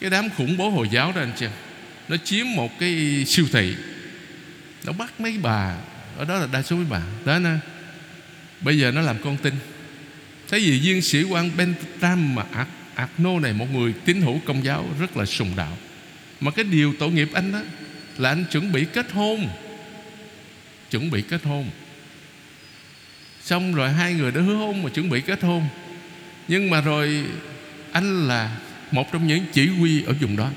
Cái 0.00 0.10
đám 0.10 0.28
khủng 0.30 0.56
bố 0.56 0.70
Hồi 0.70 0.88
giáo 0.92 1.12
đó 1.12 1.20
anh 1.20 1.32
chị 1.36 1.46
em, 1.46 1.52
Nó 2.08 2.16
chiếm 2.16 2.46
một 2.56 2.78
cái 2.78 3.24
siêu 3.26 3.46
thị. 3.52 3.74
Nó 4.84 4.92
bắt 4.92 5.20
mấy 5.20 5.38
bà, 5.42 5.76
Ở 6.18 6.24
đó 6.24 6.38
là 6.38 6.46
đa 6.52 6.62
số 6.62 6.76
mấy 6.76 6.86
bà. 6.90 7.02
Đó 7.24 7.38
nè. 7.38 7.50
Bây 8.60 8.78
giờ 8.78 8.90
nó 8.90 9.00
làm 9.00 9.16
con 9.24 9.36
tin. 9.36 9.54
Thế 10.48 10.58
vì 10.58 10.78
viên 10.78 11.02
sĩ 11.02 11.22
quan 11.22 11.50
Bentham 11.56 12.34
mà 12.34 12.44
Arnaud 12.94 13.42
này, 13.42 13.52
Một 13.52 13.66
người 13.72 13.92
tín 14.04 14.20
hữu 14.20 14.40
công 14.44 14.64
giáo 14.64 14.88
Rất 15.00 15.16
là 15.16 15.26
sùng 15.26 15.50
đạo. 15.56 15.76
Mà 16.40 16.50
cái 16.50 16.64
điều 16.64 16.94
tội 16.98 17.10
nghiệp 17.10 17.30
anh 17.34 17.52
đó 17.52 17.60
Là 18.18 18.28
anh 18.28 18.44
chuẩn 18.50 18.72
bị 18.72 18.84
kết 18.92 19.12
hôn. 19.12 19.48
Chuẩn 20.90 21.10
bị 21.10 21.22
kết 21.22 21.44
hôn. 21.44 21.70
Xong 23.42 23.74
rồi 23.74 23.90
hai 23.90 24.14
người 24.14 24.32
đã 24.32 24.40
hứa 24.40 24.54
hôn 24.54 24.82
Mà 24.82 24.90
chuẩn 24.90 25.10
bị 25.10 25.20
kết 25.20 25.42
hôn. 25.42 25.68
Nhưng 26.48 26.70
mà 26.70 26.80
rồi 26.80 27.24
Anh 27.92 28.28
là 28.28 28.56
một 28.90 29.12
trong 29.12 29.26
những 29.26 29.44
chỉ 29.52 29.66
huy 29.66 30.02
ở 30.02 30.14
vùng 30.20 30.36
đó. 30.36 30.50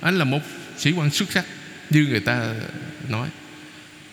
Anh 0.00 0.18
là 0.18 0.24
một 0.24 0.40
sĩ 0.76 0.92
quan 0.92 1.10
xuất 1.10 1.32
sắc, 1.32 1.44
Như 1.90 2.06
người 2.10 2.20
ta 2.20 2.54
nói. 3.08 3.28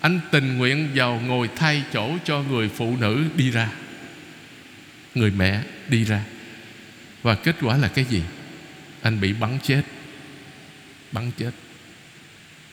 Anh 0.04 0.20
tình 0.32 0.58
nguyện 0.58 0.90
vào 0.96 1.22
ngồi 1.26 1.50
thay 1.56 1.84
chỗ 1.94 2.18
Cho 2.26 2.42
người 2.42 2.70
phụ 2.70 2.98
nữ 2.98 3.24
đi 3.36 3.52
ra. 3.52 3.70
Người 5.16 5.32
mẹ 5.32 5.64
đi 5.88 6.04
ra. 6.04 6.24
Và 7.22 7.36
kết 7.36 7.56
quả 7.62 7.78
là 7.78 7.88
cái 7.88 8.06
gì? 8.06 8.22
Anh 9.02 9.22
bị 9.22 9.34
bắn 9.34 9.58
chết. 9.64 9.82
Bắn 11.12 11.32
chết. 11.38 11.52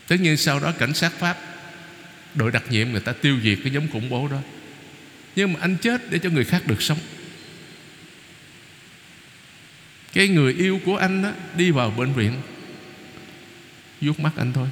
Tất 0.08 0.16
nhiên 0.20 0.36
sau 0.36 0.60
đó 0.60 0.72
cảnh 0.78 0.94
sát 0.94 1.12
Pháp, 1.12 1.38
Đội 2.34 2.52
đặc 2.52 2.62
nhiệm 2.70 2.90
người 2.90 3.00
ta 3.00 3.12
tiêu 3.12 3.40
diệt 3.42 3.58
cái 3.62 3.72
giống 3.72 3.88
khủng 3.88 4.08
bố 4.08 4.28
đó. 4.28 4.38
Nhưng 5.36 5.52
mà 5.52 5.60
anh 5.60 5.76
chết 5.76 6.10
để 6.10 6.18
cho 6.18 6.30
người 6.30 6.44
khác 6.44 6.62
được 6.66 6.82
sống. 6.82 6.98
Cái 10.12 10.28
người 10.28 10.54
yêu 10.54 10.80
của 10.84 10.96
anh 10.96 11.22
đó 11.22 11.32
Đi 11.56 11.70
vào 11.70 11.90
bệnh 11.90 12.12
viện, 12.12 12.32
vuốt 14.00 14.20
mắt 14.20 14.32
anh 14.36 14.52
thôi. 14.52 14.68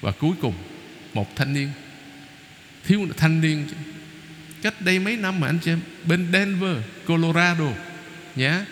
Và 0.00 0.10
cuối 0.10 0.32
cùng 0.40 0.54
một 1.16 1.36
thanh 1.36 1.52
niên. 1.54 1.70
Thiếu 2.84 3.08
thanh 3.16 3.40
niên 3.40 3.66
Cách 4.62 4.74
đây 4.80 4.98
mấy 4.98 5.16
năm 5.16 5.40
mà 5.40 5.46
anh 5.46 5.58
chị 5.64 5.70
em 5.70 5.80
Bên 6.04 6.26
Denver, 6.32 6.76
Colorado. 7.06 7.68
Nhá. 8.36 8.64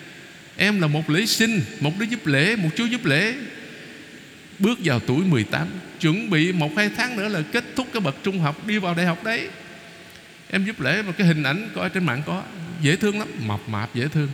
Em 0.56 0.80
là 0.80 0.86
một 0.86 1.10
lễ 1.10 1.26
sinh 1.26 1.60
Một 1.80 1.92
đứa 1.98 2.06
giúp 2.06 2.26
lễ, 2.26 2.56
một 2.56 2.68
chú 2.76 2.84
giúp 2.84 3.04
lễ. 3.04 3.34
Bước 4.58 4.78
vào 4.84 5.00
tuổi 5.00 5.24
18 5.24 5.68
Chuẩn 6.00 6.30
bị 6.30 6.52
một 6.52 6.70
hai 6.76 6.90
tháng 6.96 7.16
nữa 7.16 7.28
là 7.28 7.42
kết 7.52 7.64
thúc 7.76 7.86
cái 7.92 8.00
bậc 8.00 8.16
trung 8.22 8.38
học 8.38 8.66
Đi 8.66 8.78
vào 8.78 8.94
đại 8.94 9.06
học 9.06 9.24
đấy. 9.24 9.48
Em 10.50 10.64
giúp 10.64 10.80
lễ 10.80 11.02
mà 11.02 11.12
cái 11.12 11.26
hình 11.26 11.42
ảnh 11.42 11.68
coi 11.74 11.90
trên 11.90 12.04
mạng 12.04 12.22
có. 12.26 12.42
Dễ 12.80 12.96
thương 12.96 13.18
lắm, 13.18 13.28
mập 13.46 13.68
mạp 13.68 13.94
dễ 13.94 14.08
thương. 14.08 14.28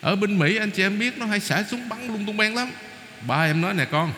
Ở 0.00 0.16
bên 0.16 0.38
Mỹ 0.38 0.56
anh 0.56 0.70
chị 0.70 0.82
em 0.82 0.98
biết 0.98 1.18
Nó 1.18 1.26
hay 1.26 1.40
xả 1.40 1.64
súng 1.70 1.88
bắn 1.88 2.06
lung 2.06 2.26
tung 2.26 2.36
beng 2.36 2.54
lắm. 2.54 2.70
Ba 3.26 3.44
em 3.44 3.60
nói 3.60 3.74
nè 3.74 3.84
con 3.84 4.12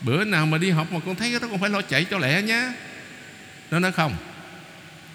Bữa 0.00 0.24
nào 0.24 0.46
mà 0.46 0.58
đi 0.58 0.70
học 0.70 0.92
mà 0.92 1.00
con 1.06 1.16
thấy 1.16 1.30
cái 1.30 1.40
đó 1.40 1.48
Con 1.50 1.60
phải 1.60 1.70
lo 1.70 1.82
chạy 1.82 2.04
cho 2.04 2.18
lẹ 2.18 2.42
nhé 2.42 2.72
Nó 3.70 3.78
nói 3.78 3.92
không, 3.92 4.14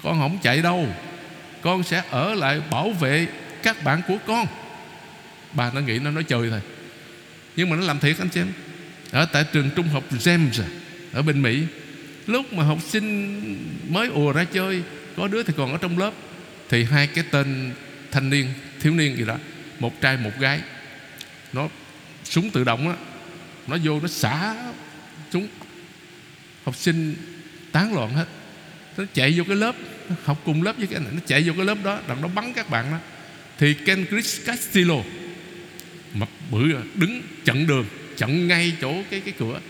Con 0.02 0.18
không 0.18 0.38
chạy 0.42 0.62
đâu. 0.62 0.88
Con 1.62 1.82
sẽ 1.82 2.02
ở 2.10 2.34
lại 2.34 2.60
bảo 2.70 2.90
vệ 2.90 3.26
các 3.62 3.84
bạn 3.84 4.02
của 4.08 4.16
con. 4.26 4.46
Bà 5.52 5.70
nó 5.74 5.80
nghĩ 5.80 5.98
nó 5.98 6.10
nói 6.10 6.24
chơi 6.24 6.50
thôi. 6.50 6.60
Nhưng 7.56 7.70
mà 7.70 7.76
nó 7.76 7.82
làm 7.82 8.00
thiệt 8.00 8.18
anh 8.18 8.28
chị 8.28 8.40
em. 8.40 8.52
Ở 9.10 9.24
tại 9.24 9.44
trường 9.52 9.70
trung 9.76 9.88
học 9.88 10.04
James 10.10 10.62
à, 10.62 10.66
Ở 11.12 11.22
bên 11.22 11.42
Mỹ. 11.42 11.62
Lúc 12.26 12.52
mà 12.52 12.64
học 12.64 12.78
sinh 12.88 13.38
mới 13.88 14.08
ùa 14.08 14.32
ra 14.32 14.44
chơi, 14.44 14.82
Có 15.16 15.28
đứa 15.28 15.42
thì 15.42 15.52
còn 15.56 15.72
ở 15.72 15.78
trong 15.78 15.98
lớp. 15.98 16.12
Thì 16.68 16.84
hai 16.84 17.06
cái 17.06 17.24
tên 17.30 17.70
thanh 18.10 18.30
niên, 18.30 18.48
Thiếu 18.80 18.94
niên 18.94 19.16
gì 19.16 19.24
đó, 19.24 19.36
Một 19.78 20.00
trai 20.00 20.16
một 20.16 20.30
gái, 20.38 20.60
Nó 21.52 21.68
súng 22.24 22.50
tự 22.50 22.64
động 22.64 22.88
á. 22.88 22.94
Nó 23.66 23.76
vô, 23.84 24.00
nó 24.00 24.08
xả 24.08 24.54
chúng 25.30 25.48
Học 26.64 26.76
sinh 26.76 27.14
tán 27.72 27.94
loạn 27.94 28.14
hết. 28.14 28.26
Nó 28.96 29.04
chạy 29.14 29.34
vô 29.36 29.44
cái 29.48 29.56
lớp 29.56 29.74
Học 30.24 30.42
cùng 30.44 30.62
lớp 30.62 30.76
với 30.78 30.86
cái 30.86 31.00
này. 31.00 31.08
Nó 31.12 31.20
chạy 31.26 31.42
vô 31.42 31.52
cái 31.56 31.64
lớp 31.64 31.78
đó, 31.84 32.00
Đằng 32.08 32.20
nó 32.20 32.28
bắn 32.28 32.52
các 32.52 32.70
bạn 32.70 32.90
đó. 32.90 32.98
Thì 33.58 33.74
Ken 33.74 34.06
Chris 34.10 34.46
Castillo 34.46 34.96
Mặt 36.14 36.28
bự 36.50 36.72
đứng 36.94 37.22
chặn 37.44 37.66
đường, 37.66 37.86
Chặn 38.16 38.48
ngay 38.48 38.76
chỗ 38.80 38.94
cái 39.10 39.20
cái 39.20 39.34
cửa, 39.38 39.60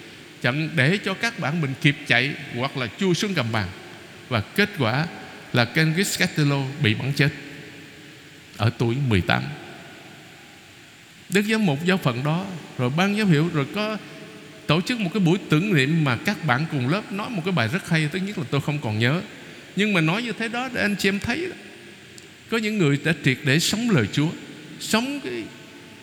chặn 0.42 0.68
để 0.76 0.98
cho 1.04 1.14
các 1.14 1.38
bạn 1.38 1.60
mình 1.60 1.74
kịp 1.80 1.96
chạy 2.06 2.34
hoặc 2.56 2.76
là 2.76 2.86
chui 2.98 3.14
xuống 3.14 3.34
gầm 3.34 3.52
bàn. 3.52 3.68
Và 4.28 4.40
kết 4.40 4.68
quả 4.78 5.06
là 5.52 5.64
Ken 5.64 5.94
Chris 5.94 6.18
Castillo 6.18 6.58
bị 6.82 6.94
bắn 6.94 7.12
chết 7.12 7.28
ở 8.56 8.70
tuổi 8.78 8.96
18 9.08 9.42
Đức 11.32 11.42
giám 11.42 11.66
mục 11.66 11.84
giáo 11.84 11.96
phận 11.96 12.24
đó, 12.24 12.46
Rồi 12.78 12.90
ban 12.96 13.18
giám 13.18 13.28
hiệu, 13.28 13.50
Rồi 13.54 13.66
có 13.74 13.98
tổ 14.66 14.80
chức 14.80 15.00
một 15.00 15.10
cái 15.14 15.20
buổi 15.20 15.38
tưởng 15.48 15.74
niệm 15.74 16.04
Mà 16.04 16.16
các 16.16 16.44
bạn 16.44 16.66
cùng 16.70 16.88
lớp 16.88 17.12
nói 17.12 17.30
một 17.30 17.42
cái 17.44 17.52
bài 17.52 17.68
rất 17.72 17.88
hay 17.88 18.08
Tất 18.12 18.18
nhiên 18.26 18.38
là 18.38 18.44
tôi 18.50 18.60
không 18.60 18.78
còn 18.78 18.98
nhớ 18.98 19.22
Nhưng 19.76 19.92
mà 19.92 20.00
nói 20.00 20.22
như 20.22 20.32
thế 20.32 20.48
đó 20.48 20.68
để 20.72 20.80
anh 20.80 20.96
chị 20.98 21.08
em 21.08 21.20
thấy 21.20 21.46
đó. 21.46 21.56
Có 22.50 22.58
những 22.58 22.78
người 22.78 22.98
đã 23.04 23.12
triệt 23.24 23.38
để 23.44 23.58
sống 23.58 23.90
lời 23.90 24.06
Chúa, 24.12 24.28
Sống 24.80 25.20
cái 25.24 25.42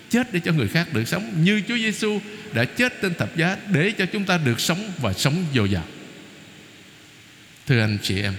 chết 0.10 0.34
để 0.34 0.40
cho 0.40 0.52
người 0.52 0.68
khác 0.68 0.88
được 0.94 1.08
sống, 1.08 1.44
Như 1.44 1.62
Chúa 1.68 1.78
Giêsu 1.78 2.20
đã 2.54 2.66
chết 2.66 3.02
trên 3.02 3.14
thập 3.14 3.38
giá 3.38 3.58
Để 3.72 3.92
cho 3.98 4.06
chúng 4.06 4.24
ta 4.24 4.38
được 4.38 4.60
sống 4.60 4.92
và 4.98 5.14
sống 5.14 5.46
dồi 5.56 5.70
dào 5.70 5.86
Thưa 7.68 7.80
anh 7.80 7.98
chị 8.02 8.22
em 8.22 8.34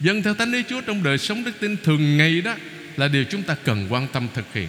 Dân 0.00 0.22
theo 0.22 0.34
Thánh 0.34 0.52
Ý 0.52 0.62
Chúa 0.68 0.80
trong 0.80 1.02
đời 1.02 1.18
sống 1.18 1.44
đức 1.44 1.52
tin 1.60 1.76
thường 1.84 2.16
ngày 2.16 2.40
đó 2.40 2.56
Là 2.96 3.08
điều 3.08 3.24
chúng 3.24 3.42
ta 3.42 3.54
cần 3.64 3.86
quan 3.90 4.06
tâm 4.12 4.28
thực 4.34 4.54
hiện 4.54 4.68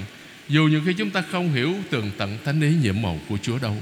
dù 0.50 0.68
nhiều 0.68 0.82
khi 0.86 0.94
chúng 0.94 1.10
ta 1.10 1.22
không 1.32 1.54
hiểu 1.54 1.76
tường 1.90 2.12
tận 2.18 2.38
Thánh 2.46 2.62
Ý 2.62 2.70
nhiệm 2.82 3.02
màu 3.02 3.20
của 3.30 3.38
Chúa 3.42 3.60
đâu. 3.60 3.78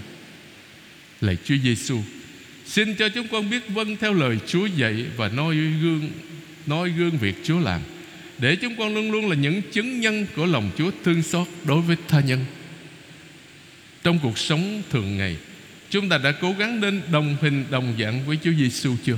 Lạy 1.22 1.38
Chúa 1.46 1.56
Giêsu 1.64 2.00
Xin 2.66 2.96
cho 2.96 3.10
chúng 3.10 3.28
con 3.28 3.50
biết 3.50 3.70
vâng 3.70 3.98
theo 3.98 4.14
lời 4.14 4.38
Chúa 4.48 4.66
dạy 4.66 5.06
Và 5.18 5.30
noi 5.30 5.56
gương 5.56 6.10
Noi 6.66 6.90
gương 6.90 7.18
việc 7.18 7.36
Chúa 7.44 7.60
làm, 7.60 7.82
Để 8.38 8.56
chúng 8.56 8.76
con 8.76 8.96
luôn 8.96 9.12
luôn 9.12 9.30
là 9.30 9.36
những 9.36 9.62
chứng 9.72 10.00
nhân 10.00 10.26
Của 10.36 10.46
lòng 10.46 10.72
Chúa 10.78 10.92
thương 11.04 11.24
xót 11.24 11.48
đối 11.64 11.82
với 11.82 11.98
tha 12.08 12.20
nhân. 12.20 12.46
Trong 14.04 14.20
cuộc 14.20 14.38
sống 14.38 14.82
thường 14.90 15.18
ngày, 15.18 15.38
Chúng 15.90 16.10
ta 16.10 16.18
đã 16.18 16.32
cố 16.32 16.56
gắng 16.60 16.82
nên 16.82 17.02
đồng 17.12 17.36
hình, 17.42 17.66
đồng 17.70 17.94
dạng 18.00 18.26
với 18.26 18.38
Chúa 18.44 18.52
Giêsu 18.54 18.96
chưa? 19.04 19.18